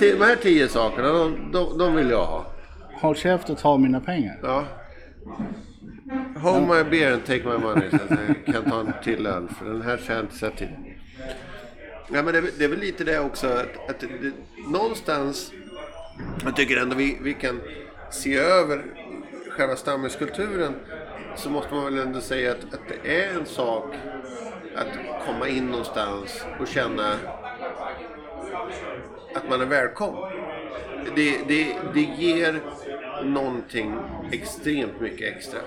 de 0.00 0.20
här 0.20 0.36
tio 0.36 0.68
sakerna, 0.68 1.08
de, 1.12 1.52
de, 1.52 1.78
de 1.78 1.94
vill 1.96 2.10
jag 2.10 2.24
ha. 2.24 2.46
Håll 3.00 3.16
käft 3.16 3.50
och 3.50 3.58
ta 3.58 3.76
mina 3.76 4.00
pengar. 4.00 4.38
Ja. 4.42 4.64
Hold 6.36 6.68
my 6.68 6.82
beer 6.90 7.12
and 7.12 7.24
take 7.24 7.44
my 7.44 7.58
money. 7.58 7.90
Så 7.90 7.96
att 7.96 8.10
jag 8.44 8.54
kan 8.54 8.70
ta 8.70 8.80
en 8.80 8.92
till 9.04 9.26
öl. 9.26 9.48
För 9.58 9.64
den 9.64 9.82
här 9.82 10.00
har 10.08 10.14
jag 10.14 10.24
inte 10.24 10.34
sett 10.36 10.56
till. 10.56 10.68
Ja, 12.12 12.22
men 12.22 12.26
det, 12.26 12.38
är 12.38 12.42
väl- 12.42 12.50
det 12.58 12.64
är 12.64 12.68
väl 12.68 12.78
lite 12.78 13.04
det 13.04 13.18
också 13.20 13.46
att, 13.46 13.90
att 13.90 14.00
det, 14.00 14.08
någonstans. 14.72 15.52
Jag 16.44 16.56
tycker 16.56 16.76
ändå 16.76 16.96
vi, 16.96 17.18
vi 17.22 17.34
kan 17.34 17.60
se 18.10 18.36
över 18.36 18.82
själva 19.50 19.76
stammiskulturen. 19.76 20.74
Så 21.36 21.50
måste 21.50 21.74
man 21.74 21.84
väl 21.84 21.98
ändå 21.98 22.20
säga 22.20 22.50
att, 22.52 22.74
att 22.74 22.80
det 23.02 23.22
är 23.24 23.34
en 23.34 23.46
sak 23.46 23.94
att 24.76 25.26
komma 25.26 25.48
in 25.48 25.66
någonstans 25.66 26.44
och 26.60 26.68
känna 26.68 27.12
att 29.34 29.48
man 29.50 29.60
är 29.60 29.66
välkommen. 29.66 30.22
Det, 31.16 31.38
det, 31.48 31.76
det 31.94 32.00
ger 32.00 32.60
någonting 33.24 33.96
extremt 34.32 35.00
mycket 35.00 35.36
extra. 35.36 35.58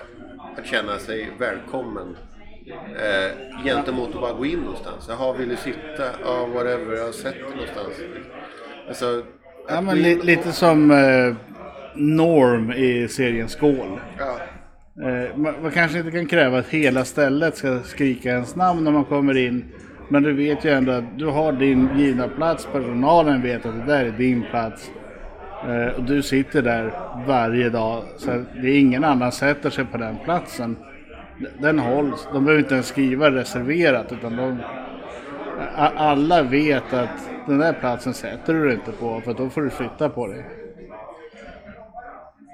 Att 0.58 0.66
känna 0.66 0.98
sig 0.98 1.30
välkommen. 1.38 2.16
Eh, 2.96 3.62
gentemot 3.64 4.14
att 4.14 4.20
bara 4.20 4.32
gå 4.32 4.46
in 4.46 4.58
någonstans. 4.58 5.06
Jaha, 5.08 5.32
vill 5.32 5.48
du 5.48 5.56
sitta? 5.56 6.04
Ja, 6.24 6.46
whatever. 6.46 6.96
Jag 6.96 7.04
har 7.04 7.12
sett 7.12 7.34
det 7.34 7.56
någonstans. 7.56 7.94
Alltså, 8.88 9.22
Ja, 9.68 9.80
men 9.80 10.02
li, 10.02 10.20
lite 10.22 10.52
som 10.52 10.90
eh, 10.90 11.34
Norm 11.94 12.72
i 12.72 13.08
serien 13.08 13.48
Skål. 13.48 14.00
Ja, 14.18 14.38
Eh, 15.00 15.36
man, 15.36 15.54
man 15.62 15.70
kanske 15.70 15.98
inte 15.98 16.10
kan 16.10 16.26
kräva 16.26 16.58
att 16.58 16.68
hela 16.68 17.04
stället 17.04 17.56
ska 17.56 17.80
skrika 17.80 18.28
ens 18.28 18.56
namn 18.56 18.84
när 18.84 18.90
man 18.90 19.04
kommer 19.04 19.36
in. 19.36 19.64
Men 20.08 20.22
du 20.22 20.32
vet 20.32 20.64
ju 20.64 20.70
ändå 20.70 20.92
att 20.92 21.18
du 21.18 21.26
har 21.26 21.52
din 21.52 21.88
givna 21.98 22.28
plats. 22.28 22.68
Personalen 22.72 23.42
vet 23.42 23.66
att 23.66 23.74
det 23.74 23.92
där 23.92 24.04
är 24.04 24.10
din 24.10 24.44
plats. 24.50 24.90
Eh, 25.68 25.94
och 25.96 26.02
du 26.02 26.22
sitter 26.22 26.62
där 26.62 26.92
varje 27.26 27.70
dag. 27.70 28.04
Så 28.16 28.44
det 28.62 28.68
är 28.68 28.78
ingen 28.78 29.04
annan 29.04 29.32
sätter 29.32 29.70
sig 29.70 29.84
på 29.84 29.98
den 29.98 30.18
platsen. 30.24 30.76
Den 31.58 31.78
hålls. 31.78 32.28
De 32.32 32.44
behöver 32.44 32.62
inte 32.62 32.74
ens 32.74 32.86
skriva 32.86 33.30
reserverat. 33.30 34.12
Utan 34.12 34.36
de, 34.36 34.58
alla 35.96 36.42
vet 36.42 36.92
att 36.92 37.30
den 37.46 37.58
där 37.58 37.72
platsen 37.72 38.14
sätter 38.14 38.54
du 38.54 38.64
dig 38.64 38.74
inte 38.74 38.92
på. 38.92 39.20
För 39.20 39.34
då 39.34 39.50
får 39.50 39.62
du 39.62 39.70
flytta 39.70 40.08
på 40.08 40.26
dig. 40.26 40.46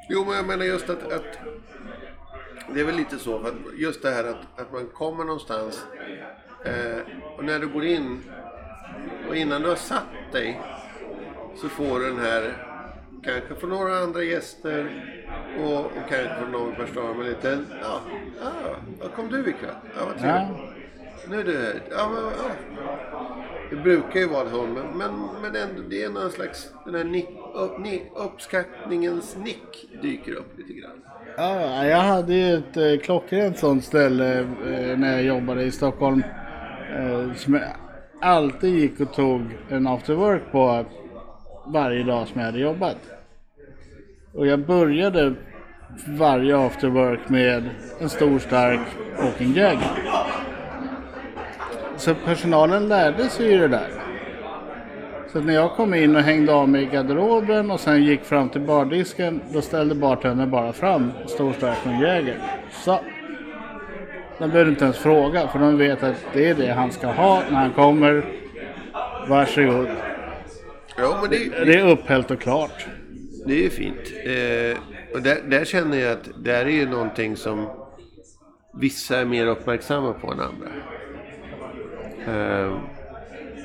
Jo, 0.08 0.24
men 0.24 0.36
jag 0.36 0.46
menar 0.46 0.64
just 0.64 0.90
att, 0.90 1.12
att 1.12 1.38
det 2.74 2.80
är 2.80 2.84
väl 2.84 2.96
lite 2.96 3.18
så, 3.18 3.40
för 3.40 3.48
att 3.48 3.54
just 3.78 4.02
det 4.02 4.10
här 4.10 4.24
att, 4.24 4.60
att 4.60 4.72
man 4.72 4.86
kommer 4.86 5.24
någonstans 5.24 5.86
eh, 6.64 6.98
och 7.36 7.44
när 7.44 7.58
du 7.58 7.68
går 7.68 7.84
in 7.84 8.22
och 9.28 9.36
innan 9.36 9.62
du 9.62 9.68
har 9.68 9.76
satt 9.76 10.32
dig 10.32 10.60
så 11.56 11.68
får 11.68 12.00
du 12.00 12.06
den 12.06 12.18
här, 12.18 12.67
kanske 13.24 13.54
från 13.54 13.70
några 13.70 13.98
andra 13.98 14.22
gäster 14.22 15.04
och, 15.60 15.78
och 15.78 16.08
kanske 16.08 16.34
från 16.40 16.52
någon 16.52 16.74
person 16.74 17.18
med 17.18 17.26
lite, 17.26 17.58
ja, 17.82 18.00
ja, 18.40 18.76
vad 19.00 19.12
kom 19.12 19.28
du 19.28 19.40
ikväll? 19.40 19.74
Ja, 19.96 20.04
vad 20.06 20.18
trevligt. 20.18 20.58
Ja. 20.58 20.74
Nu 21.30 21.40
är 21.40 21.44
du 21.44 21.58
här. 21.58 21.82
Ja, 21.90 22.10
men, 22.14 22.22
ja. 22.22 22.50
Det 23.70 23.76
brukar 23.76 24.20
ju 24.20 24.28
vara 24.28 24.50
så, 24.50 24.62
men, 24.62 24.98
men, 24.98 25.10
men 25.42 25.56
ändå, 25.56 25.82
det 25.90 26.04
är 26.04 26.10
någon 26.10 26.30
slags 26.30 26.72
den 26.84 26.94
här 26.94 27.04
nick, 27.04 27.28
upp, 27.54 27.78
nick, 27.78 28.02
uppskattningens 28.16 29.36
nick 29.36 30.02
dyker 30.02 30.32
upp 30.32 30.58
lite 30.58 30.72
grann. 30.72 31.02
Ja, 31.36 31.86
jag 31.86 31.98
hade 31.98 32.34
ju 32.34 32.54
ett 32.54 32.76
eh, 32.76 33.04
klockrent 33.04 33.58
sånt 33.58 33.84
ställe 33.84 34.38
eh, 34.40 34.98
när 34.98 35.12
jag 35.12 35.22
jobbade 35.22 35.62
i 35.62 35.70
Stockholm. 35.70 36.22
Eh, 36.96 37.34
som 37.34 37.54
jag 37.54 37.62
alltid 38.20 38.74
gick 38.74 39.00
och 39.00 39.12
tog 39.12 39.42
en 39.68 39.86
after 39.86 40.14
work 40.14 40.42
på 40.52 40.84
varje 41.68 42.02
dag 42.02 42.28
som 42.28 42.40
jag 42.40 42.46
hade 42.46 42.58
jobbat. 42.58 42.96
Och 44.34 44.46
jag 44.46 44.66
började 44.66 45.34
varje 46.06 46.58
after 46.58 46.88
work 46.88 47.28
med 47.28 47.70
en 48.00 48.08
stor 48.08 48.38
stark 48.38 48.80
och 49.16 49.42
en 49.42 49.52
Jäger. 49.52 49.90
Så 51.96 52.14
personalen 52.14 52.88
lärde 52.88 53.28
sig 53.28 53.52
ju 53.52 53.58
det 53.58 53.68
där. 53.68 53.88
Så 55.32 55.40
när 55.40 55.54
jag 55.54 55.70
kom 55.70 55.94
in 55.94 56.16
och 56.16 56.22
hängde 56.22 56.54
av 56.54 56.68
mig 56.68 56.82
i 56.82 56.86
garderoben 56.86 57.70
och 57.70 57.80
sen 57.80 58.04
gick 58.04 58.24
fram 58.24 58.48
till 58.48 58.60
bardisken, 58.60 59.40
då 59.52 59.60
ställde 59.60 59.94
bartendern 59.94 60.50
bara 60.50 60.72
fram 60.72 61.12
stor 61.26 61.52
stark 61.52 61.78
och 61.84 61.92
en 61.92 62.00
Jäger. 62.00 62.36
Så. 62.70 63.00
De 64.38 64.50
behöver 64.50 64.70
inte 64.70 64.84
ens 64.84 64.98
fråga, 64.98 65.48
för 65.48 65.58
de 65.58 65.78
vet 65.78 66.02
att 66.02 66.26
det 66.32 66.48
är 66.48 66.54
det 66.54 66.72
han 66.72 66.92
ska 66.92 67.06
ha 67.06 67.42
när 67.50 67.56
han 67.56 67.72
kommer. 67.72 68.24
Varsågod. 69.28 69.88
Jo, 71.00 71.14
men 71.20 71.30
det, 71.30 71.64
Det 71.64 71.74
är 71.74 71.88
upphällt 71.88 72.30
och 72.30 72.40
klart. 72.40 72.86
det 73.46 73.52
är 73.54 73.62
ju 73.62 73.70
fint. 73.70 74.12
Eh, 74.24 74.78
och 75.14 75.22
där, 75.22 75.42
där 75.48 75.64
känner 75.64 75.98
jag 75.98 76.12
att 76.12 76.28
det 76.44 76.52
är 76.52 76.66
ju 76.66 76.88
någonting 76.88 77.36
som 77.36 77.68
vissa 78.74 79.18
är 79.18 79.24
mer 79.24 79.46
uppmärksamma 79.46 80.12
på 80.12 80.32
än 80.32 80.40
andra. 80.40 80.68
Eh, 82.26 82.78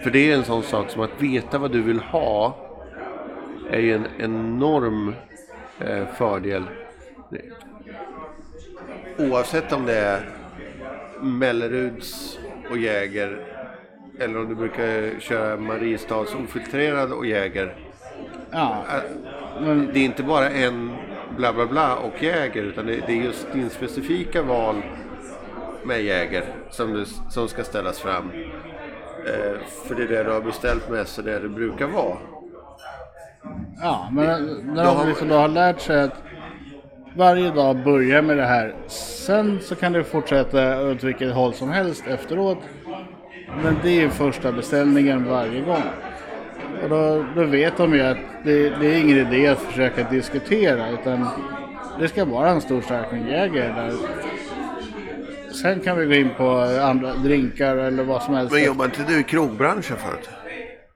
för 0.04 0.12
det 0.12 0.32
är 0.32 0.36
en 0.36 0.44
sån 0.44 0.64
sak 0.64 0.90
som 0.90 1.02
att 1.02 1.22
veta 1.22 1.58
vad 1.58 1.72
du 1.72 1.82
vill 1.82 2.00
ha 2.00 2.58
är 3.72 3.80
ju 3.80 3.94
en 3.96 4.08
enorm 4.20 5.16
eh, 5.80 6.08
fördel. 6.18 6.64
Oavsett 9.18 9.74
om 9.74 9.86
det 9.86 9.96
är 9.98 10.30
Melleruds 11.22 12.40
och 12.70 12.78
Jäger 12.78 13.53
eller 14.20 14.40
om 14.40 14.50
du 14.50 14.56
brukar 14.56 15.20
köra 15.20 15.58
Mariestads 15.58 16.36
ofiltrerad 16.36 17.12
och 17.12 17.26
Jäger. 17.26 17.76
Ja, 18.52 18.84
men, 19.62 19.90
Det 19.94 20.00
är 20.00 20.04
inte 20.06 20.24
bara 20.24 20.50
en 20.50 20.92
bla 21.38 21.54
bla 21.54 21.66
bla 21.66 21.96
och 21.96 22.24
Jäger 22.24 22.64
utan 22.64 22.86
det, 22.86 22.96
det 23.08 23.12
är 23.14 23.24
just 23.24 23.54
din 23.54 23.70
specifika 23.70 24.42
val 24.42 24.76
med 25.84 26.02
Jäger 26.04 26.44
som, 26.70 26.94
du, 26.94 27.06
som 27.30 27.48
ska 27.48 27.64
ställas 27.64 28.00
fram. 28.00 28.32
Eh, 29.28 29.60
för 29.88 29.96
det 29.96 30.04
är 30.04 30.08
det 30.08 30.24
du 30.24 30.32
har 30.32 30.42
beställt 30.42 30.90
med 30.90 31.08
så 31.08 31.22
det 31.22 31.34
är 31.34 31.40
det 31.40 31.50
brukar 31.50 31.88
vara. 31.88 32.18
ja, 33.82 34.10
men 34.12 34.26
när 34.64 34.84
Då 34.84 34.90
har- 34.90 35.04
de 35.04 35.10
liksom 35.10 35.28
då 35.28 35.36
har 35.36 35.48
lärt 35.48 35.82
sig 35.82 36.02
att 36.04 36.24
varje 37.16 37.52
dag 37.52 37.84
börja 37.84 38.22
med 38.22 38.38
det 38.38 38.46
här. 38.46 38.74
Sen 38.88 39.60
så 39.62 39.76
kan 39.76 39.94
det 39.94 40.04
fortsätta 40.04 40.88
åt 40.92 41.04
vilket 41.04 41.34
håll 41.34 41.54
som 41.54 41.70
helst 41.72 42.04
efteråt. 42.08 42.58
Men 43.64 43.78
det 43.84 44.02
är 44.04 44.10
första 44.10 44.52
beställningen 44.52 45.26
varje 45.30 45.62
gång. 45.62 45.84
Och 46.84 46.90
då, 46.90 47.26
då 47.36 47.44
vet 47.44 47.78
de 47.78 47.94
ju 47.94 48.02
att 48.02 48.18
det, 48.44 48.70
det 48.70 48.88
är 48.96 49.00
ingen 49.00 49.18
idé 49.18 49.48
att 49.48 49.60
försöka 49.60 50.10
diskutera 50.10 50.90
utan 50.90 51.28
det 52.00 52.08
ska 52.08 52.26
vara 52.26 52.50
en 52.50 52.62
stor 52.62 52.82
stark 52.82 53.08
jäger 53.30 53.74
där. 53.76 53.94
Sen 55.54 55.80
kan 55.80 55.98
vi 55.98 56.06
gå 56.06 56.14
in 56.14 56.30
på 56.38 56.50
andra 56.82 57.14
drinkar 57.14 57.78
eller 57.78 58.04
vad 58.04 58.24
som 58.24 58.34
helst. 58.34 58.54
Men 58.54 58.64
jobbar 58.64 58.86
inte 58.86 59.04
du 59.08 59.20
i 59.20 59.24
krogbranschen 59.24 59.98
förut? 59.98 60.30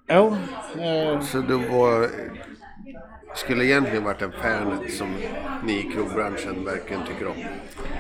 Jo, 0.10 0.36
eh, 0.84 1.22
Så 1.22 1.38
du 1.38 1.56
var, 1.56 2.08
skulle 3.38 3.66
egentligen 3.66 4.04
varit 4.04 4.22
en 4.22 4.32
Fernet 4.32 4.94
som 4.94 5.08
ni 5.64 5.74
i 5.74 5.84
krogbranschen 5.84 6.66
verkligen 6.66 7.02
tycker 7.08 7.28
om. 7.28 7.34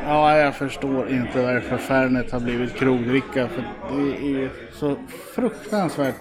ja, 0.06 0.38
jag 0.38 0.56
förstår 0.56 1.10
inte 1.10 1.42
varför 1.46 1.78
Fernet 1.78 2.32
har 2.32 2.40
blivit 2.40 2.74
krogdricka. 2.76 3.48
För 3.48 3.64
det 3.98 4.44
är 4.44 4.50
så 4.74 4.96
fruktansvärt. 5.36 6.16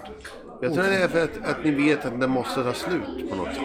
Jag 0.61 0.73
tror 0.73 0.83
det 0.83 0.95
är 1.03 1.07
för 1.07 1.23
att, 1.23 1.49
att 1.49 1.63
ni 1.63 1.71
vet 1.71 2.05
att 2.05 2.19
det 2.19 2.27
måste 2.27 2.63
ta 2.63 2.73
slut 2.73 3.29
på 3.29 3.35
något 3.35 3.53
sätt. 3.53 3.63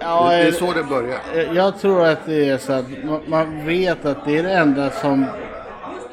Ja, 0.00 0.28
Det 0.30 0.34
är 0.36 0.46
eh, 0.46 0.52
så 0.52 0.72
det 0.72 0.84
börjar. 0.84 1.18
Jag 1.54 1.78
tror 1.78 2.06
att 2.06 2.26
det 2.26 2.48
är 2.48 2.58
så 2.58 2.72
att 2.72 2.88
ma- 2.88 3.20
man 3.28 3.66
vet 3.66 4.04
att 4.04 4.24
det 4.24 4.38
är 4.38 4.42
det 4.42 4.52
enda 4.52 4.90
som 4.90 5.24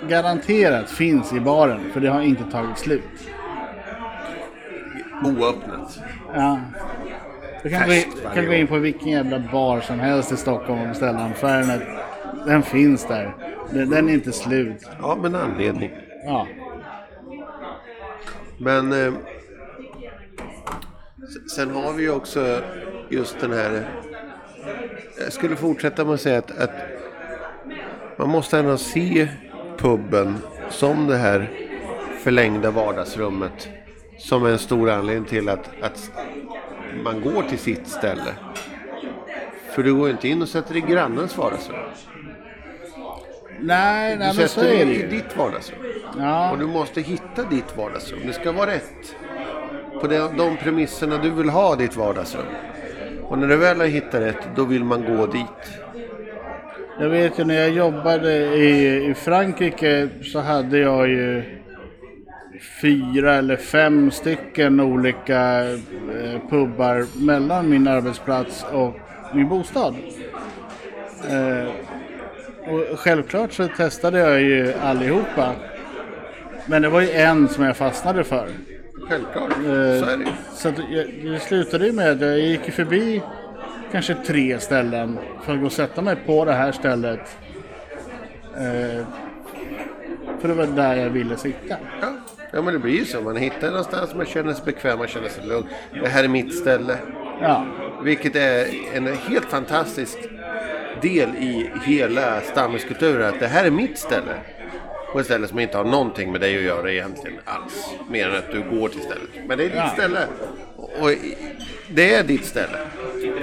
garanterat 0.10 0.90
finns 0.92 1.34
i 1.34 1.40
baren. 1.40 1.80
För 1.94 2.00
det 2.00 2.10
har 2.10 2.22
inte 2.22 2.44
tagit 2.52 2.78
slut. 2.78 3.04
Oöppnat. 5.26 6.00
Ja. 6.36 6.60
Du 7.66 7.72
kan, 7.72 7.88
gå 7.88 7.94
in, 7.94 8.04
varje 8.24 8.36
kan 8.36 8.46
gå 8.46 8.54
in 8.54 8.68
på 8.68 8.78
vilken 8.80 9.08
jävla 9.08 9.40
bar 9.52 9.82
som 9.82 10.00
helst 10.00 10.32
i 10.32 10.38
Stockholm 10.38 10.82
och 10.82 10.88
beställa 10.88 11.20
en 11.26 11.34
Fernet. 11.34 11.82
Den 12.46 12.64
finns 12.64 13.08
där. 13.08 13.36
Den, 13.72 13.90
den 13.90 14.10
är 14.10 14.14
inte 14.14 14.32
slut. 14.32 14.88
Ja, 15.02 15.16
med 15.16 15.26
en 15.26 15.36
anledning. 15.36 15.92
Ja. 16.26 16.48
Men 18.60 18.92
eh, 18.92 19.14
s- 21.24 21.52
sen 21.56 21.72
har 21.72 21.94
vi 21.94 22.04
ju 22.04 22.12
också 22.12 22.62
just 23.10 23.40
den 23.40 23.52
här... 23.52 23.90
Jag 25.24 25.34
skulle 25.34 25.56
fortsätta 25.56 26.06
med 26.06 26.14
att 26.14 26.22
säga 26.22 26.38
att, 26.38 26.58
att 26.60 26.72
man 28.18 28.30
måste 28.30 28.58
ändå 28.60 28.78
se 28.78 29.28
puben 29.78 30.38
som 30.70 31.08
det 31.08 31.18
här 31.18 31.52
förlängda 32.24 32.72
vardagsrummet. 32.72 33.70
Som 34.18 34.46
är 34.46 34.50
en 34.50 34.58
stor 34.60 34.90
anledning 34.90 35.26
till 35.26 35.50
att, 35.50 35.70
att 35.82 36.12
man 37.04 37.22
går 37.22 37.44
till 37.44 37.60
sitt 37.60 37.88
ställe. 37.88 38.34
För 39.76 39.84
du 39.84 39.96
går 39.96 40.10
inte 40.10 40.28
in 40.28 40.42
och 40.42 40.50
sätter 40.50 40.74
dig 40.74 40.84
i 40.88 40.92
grannens 40.92 41.38
vardagsrum. 41.38 41.76
Nej, 43.60 44.14
Du 44.14 44.20
nej 44.20 44.34
så 44.34 44.48
sätter 44.48 44.70
dig 44.70 45.00
i 45.00 45.08
ditt 45.08 45.38
vardagsrum. 45.38 45.80
Ja. 46.20 46.52
Och 46.52 46.58
du 46.60 46.68
måste 46.68 47.02
hitta 47.02 47.44
ditt 47.50 47.78
vardagsrum. 47.78 48.20
Det 48.26 48.34
ska 48.34 48.52
vara 48.52 48.72
rätt. 48.72 49.16
På 50.02 50.08
de, 50.08 50.38
de 50.38 50.58
premisserna 50.58 51.18
du 51.18 51.30
vill 51.30 51.50
ha 51.50 51.76
ditt 51.76 51.96
vardagsrum. 51.96 52.46
Och 53.24 53.38
när 53.38 53.48
du 53.48 53.58
väl 53.58 53.80
har 53.80 53.88
hittat 53.88 54.22
rätt, 54.22 54.48
då 54.56 54.64
vill 54.66 54.84
man 54.84 55.16
gå 55.18 55.26
dit. 55.26 55.80
Jag 57.00 57.10
vet 57.10 57.40
ju 57.40 57.44
när 57.44 57.56
jag 57.56 57.70
jobbade 57.70 58.34
i, 58.56 59.06
i 59.10 59.14
Frankrike 59.14 60.10
så 60.24 60.40
hade 60.40 60.78
jag 60.78 61.08
ju 61.08 61.44
fyra 62.82 63.34
eller 63.36 63.56
fem 63.58 64.12
stycken 64.12 64.80
olika 64.80 65.64
eh, 65.70 66.42
pubbar 66.50 67.26
mellan 67.26 67.70
min 67.70 67.88
arbetsplats 67.88 68.66
och 68.72 69.00
min 69.34 69.50
bostad. 69.50 69.96
Eh, 71.30 71.68
och 72.74 73.00
självklart 73.00 73.54
så 73.54 73.68
testade 73.68 74.20
jag 74.20 74.42
ju 74.42 74.74
allihopa. 74.82 75.52
Men 76.66 76.82
det 76.82 76.90
var 76.90 77.02
ju 77.02 77.12
en 77.12 77.48
som 77.50 77.64
jag 77.64 77.78
fastnade 77.78 78.24
för. 78.24 78.48
Självklart. 79.10 79.50
Eh, 79.52 79.64
Så 79.64 80.06
är 80.06 80.18
det 80.18 80.24
ju. 80.24 80.30
Så 80.54 80.70
att 80.70 80.76
jag, 80.90 81.06
det 81.24 81.40
slutade 81.40 81.86
ju 81.86 81.92
med 81.94 82.12
att 82.12 82.22
jag 82.22 82.40
gick 82.40 82.72
förbi 82.72 83.22
kanske 83.92 84.16
tre 84.16 84.60
ställen 84.60 85.20
för 85.44 85.54
att 85.54 85.60
gå 85.60 85.66
och 85.66 85.72
sätta 85.72 86.02
mig 86.02 86.16
på 86.26 86.46
det 86.46 86.54
här 86.54 86.72
stället. 86.72 87.38
Eh, 88.58 89.06
för 90.40 90.48
det 90.48 90.54
var 90.54 90.66
där 90.66 90.96
jag 90.96 91.10
ville 91.10 91.38
sitta. 91.38 91.76
Ja. 92.02 92.08
Ja, 92.56 92.62
men 92.62 92.74
det 92.74 92.80
blir 92.80 92.94
ju 92.94 93.06
så. 93.06 93.22
Man 93.22 93.36
hittar 93.36 93.68
någonstans 93.68 94.16
man 94.16 94.26
känner 94.26 94.54
sig 94.54 94.66
bekväm, 94.66 94.98
man 95.00 95.08
känner 95.08 95.30
sig 95.30 95.46
lugn. 95.48 95.68
Det 96.04 96.08
här 96.08 96.24
är 96.24 96.28
mitt 96.28 96.56
ställe. 96.56 96.98
Ja, 97.42 97.66
Vilket 98.04 98.36
är 98.36 98.66
en 98.94 99.08
helt 99.08 99.46
fantastisk 99.46 100.18
del 101.02 101.30
i 101.30 101.72
hela 101.86 102.42
stammiskulturen. 102.42 103.28
Att 103.34 103.40
det 103.40 103.48
här 103.48 103.66
är 103.66 103.72
mitt 103.72 103.98
ställe. 103.98 104.34
På 105.14 105.20
ett 105.20 105.26
ställe 105.26 105.48
som 105.48 105.60
inte 105.60 105.78
har 105.78 105.86
någonting 105.86 106.32
med 106.32 106.42
dig 106.42 106.58
att 106.58 106.64
göra 106.64 106.92
egentligen 106.92 107.40
alls. 107.46 107.90
Mer 108.10 108.30
än 108.30 108.36
att 108.36 108.52
du 108.52 108.78
går 108.80 108.90
till 108.90 109.02
stället. 109.02 109.30
Men 109.48 109.58
det 109.58 109.64
är 109.64 109.68
ditt 109.68 109.76
Ja. 109.78 109.90
ställe. 109.90 110.20
Och 110.76 111.10
det 111.90 112.14
är 112.16 112.24
ditt 112.24 112.46
ställe. 112.46 112.78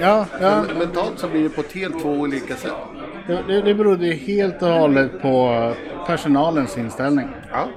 ja, 0.01 0.25
ja 0.41 0.63
Men 0.67 0.77
mentalt 0.77 1.19
så 1.19 1.27
blir 1.27 1.43
det 1.43 1.49
på 1.49 1.61
ett 1.61 1.71
helt 1.73 2.01
två 2.01 2.09
olika 2.09 2.55
sätt. 2.55 2.71
det, 3.27 3.43
det, 3.47 3.61
det 3.61 3.73
berodde 3.73 4.05
ju 4.07 4.13
helt 4.13 4.61
och 4.61 4.67
hållet 4.69 5.21
på 5.21 5.73
personalens 6.07 6.77
inställning. 6.77 7.27
Ja. 7.51 7.67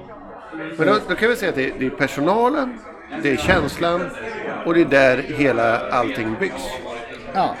Men 0.57 0.87
då, 0.87 0.99
då 1.07 1.15
kan 1.15 1.29
vi 1.29 1.35
säga 1.35 1.49
att 1.49 1.55
det 1.55 1.65
är, 1.65 1.73
det 1.79 1.85
är 1.85 1.89
personalen, 1.89 2.79
det 3.23 3.31
är 3.31 3.37
känslan 3.37 4.09
och 4.65 4.73
det 4.73 4.81
är 4.81 4.85
där 4.85 5.17
hela 5.17 5.89
allting 5.89 6.35
byggs. 6.39 6.63
Ja. 7.33 7.55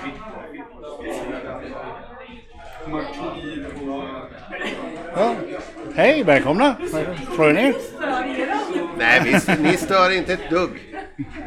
ja. 5.15 5.35
Hej, 5.95 6.23
välkomna! 6.23 6.75
Slår 7.35 7.53
ner? 7.53 7.75
Nej, 8.97 9.21
vi, 9.23 9.63
ni 9.63 9.77
stör 9.77 10.11
inte 10.11 10.33
ett 10.33 10.49
dugg. 10.49 10.95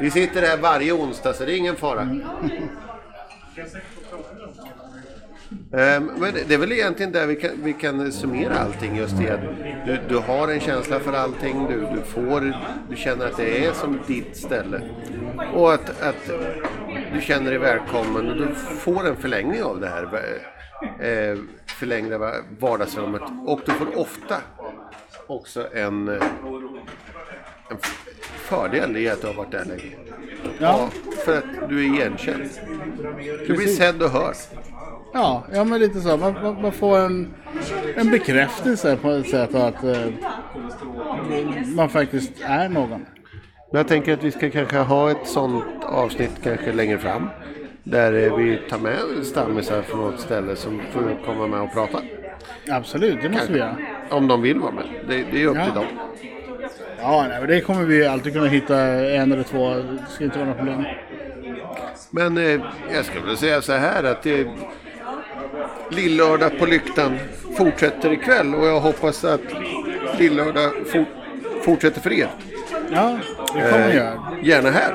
Vi 0.00 0.10
sitter 0.10 0.42
här 0.42 0.56
varje 0.56 0.92
onsdag 0.92 1.32
så 1.32 1.44
det 1.44 1.52
är 1.52 1.56
ingen 1.56 1.76
fara. 1.76 2.08
Ehm, 5.72 6.10
Men 6.18 6.34
det 6.48 6.54
är 6.54 6.58
väl 6.58 6.72
egentligen 6.72 7.12
där 7.12 7.26
vi 7.26 7.36
kan, 7.36 7.50
vi 7.62 7.72
kan 7.72 8.12
summera 8.12 8.58
allting 8.58 8.96
just 8.96 9.20
i 9.20 9.28
att 9.28 9.40
du, 9.86 9.98
du 10.08 10.18
har 10.18 10.48
en 10.48 10.60
känsla 10.60 11.00
för 11.00 11.12
allting, 11.12 11.66
du, 11.68 11.80
du 11.80 12.02
får, 12.02 12.54
du 12.88 12.96
känner 12.96 13.26
att 13.26 13.36
det 13.36 13.66
är 13.66 13.72
som 13.72 13.98
ditt 14.06 14.36
ställe. 14.36 14.82
Och 15.54 15.72
att, 15.72 16.02
att 16.02 16.30
du 17.14 17.20
känner 17.20 17.50
dig 17.50 17.58
välkommen 17.58 18.30
och 18.30 18.36
du 18.36 18.54
får 18.54 19.08
en 19.08 19.16
förlängning 19.16 19.62
av 19.62 19.80
det 19.80 19.88
här 19.88 20.04
eh, 21.00 21.38
förlängda 21.66 22.34
vardagsrummet. 22.58 23.22
Och 23.46 23.60
du 23.66 23.72
får 23.72 23.98
ofta 23.98 24.36
också 25.26 25.68
en, 25.74 26.08
en 26.08 26.20
fördel 28.36 28.96
i 28.96 29.08
att 29.08 29.20
du 29.20 29.26
har 29.26 29.34
varit 29.34 29.52
där 29.52 29.64
länge. 29.64 29.96
Ja. 30.58 30.90
För 31.24 31.38
att 31.38 31.68
du 31.68 31.78
är 31.78 31.94
igenkänd. 31.94 32.50
Du 33.46 33.56
blir 33.56 33.66
sedd 33.66 34.02
och 34.02 34.10
hörd. 34.10 34.36
Ja, 35.12 35.44
ja 35.52 35.64
men 35.64 35.80
lite 35.80 36.00
så. 36.00 36.16
Man, 36.16 36.34
man, 36.42 36.62
man 36.62 36.72
får 36.72 36.98
en, 36.98 37.34
en 37.96 38.10
bekräftelse 38.10 38.96
på 38.96 39.10
ett 39.10 39.28
sätt 39.28 39.54
att 39.54 39.84
eh, 39.84 39.96
man 41.76 41.88
faktiskt 41.88 42.32
är 42.44 42.68
någon. 42.68 42.90
Men 43.72 43.78
jag 43.78 43.88
tänker 43.88 44.12
att 44.14 44.22
vi 44.22 44.30
ska 44.30 44.50
kanske 44.50 44.78
ha 44.78 45.10
ett 45.10 45.26
sånt 45.28 45.64
avsnitt 45.82 46.30
kanske 46.42 46.72
längre 46.72 46.98
fram. 46.98 47.28
Där 47.82 48.12
eh, 48.26 48.36
vi 48.36 48.56
tar 48.70 48.78
med 48.78 48.96
stammisar 49.26 49.82
från 49.82 50.00
något 50.00 50.20
ställe 50.20 50.56
som 50.56 50.80
får 50.92 51.24
komma 51.26 51.46
med 51.46 51.60
och 51.60 51.72
prata. 51.72 51.98
Absolut, 52.70 53.22
det 53.22 53.28
måste 53.28 53.52
vi 53.52 53.58
göra. 53.58 53.76
Om 54.10 54.28
de 54.28 54.42
vill 54.42 54.58
vara 54.58 54.72
med. 54.72 54.84
Det, 55.08 55.24
det 55.32 55.42
är 55.42 55.46
upp 55.46 55.56
Ja. 55.56 55.64
till 55.64 55.74
dem. 55.74 55.84
Ja, 57.02 57.26
nej, 57.28 57.46
det 57.46 57.60
kommer 57.60 57.84
vi 57.84 58.06
alltid 58.06 58.32
kunna 58.32 58.46
hitta 58.46 58.78
en 58.82 59.32
eller 59.32 59.42
två. 59.42 59.68
Det 59.74 59.98
ska 60.08 60.24
inte 60.24 60.38
vara 60.38 60.48
något 60.48 60.56
problem. 60.56 60.84
Men 62.10 62.38
eh, 62.38 62.60
jag 62.94 63.04
skulle 63.04 63.20
vilja 63.20 63.36
säga 63.36 63.62
så 63.62 63.72
här 63.72 64.04
att 64.04 64.22
det, 64.22 64.46
Lillördag 65.90 66.58
på 66.58 66.66
Lyktan 66.66 67.18
fortsätter 67.56 68.12
ikväll 68.12 68.54
och 68.54 68.66
jag 68.66 68.80
hoppas 68.80 69.24
att 69.24 69.40
Lillördag 70.18 70.72
for, 70.86 71.04
fortsätter 71.62 72.00
för 72.00 72.12
er. 72.12 72.28
Ja, 72.92 73.18
det 73.54 73.70
kommer 73.70 73.88
vi 73.88 73.94
göra. 73.94 74.36
Gärna 74.42 74.70
här. 74.70 74.94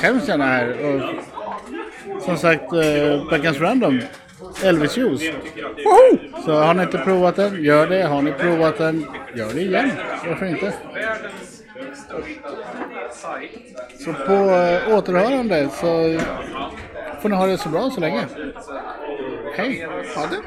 Hemskt 0.00 0.28
gärna 0.28 0.44
här. 0.44 0.76
Och 0.84 2.22
som 2.22 2.36
sagt, 2.36 2.72
eh, 2.72 3.30
veckans 3.30 3.60
random. 3.60 4.00
Elvis 4.64 4.96
juice. 4.96 5.32
Woho! 5.84 6.42
Så 6.44 6.52
har 6.52 6.74
ni 6.74 6.82
inte 6.82 6.98
provat 6.98 7.36
den, 7.36 7.64
gör 7.64 7.86
det. 7.86 8.02
Har 8.02 8.22
ni 8.22 8.32
provat 8.32 8.78
den, 8.78 9.06
gör 9.34 9.54
det 9.54 9.60
igen. 9.60 9.90
Varför 10.28 10.46
inte? 10.46 10.72
Så 14.04 14.12
på 14.12 14.32
eh, 14.32 14.96
återhörande 14.96 15.68
så 15.68 16.18
får 17.22 17.28
ni 17.28 17.36
ha 17.36 17.46
det 17.46 17.58
så 17.58 17.68
bra 17.68 17.90
så 17.90 18.00
länge. 18.00 18.26
Hej! 19.56 19.86
Ha 20.14 20.26
det. 20.26 20.42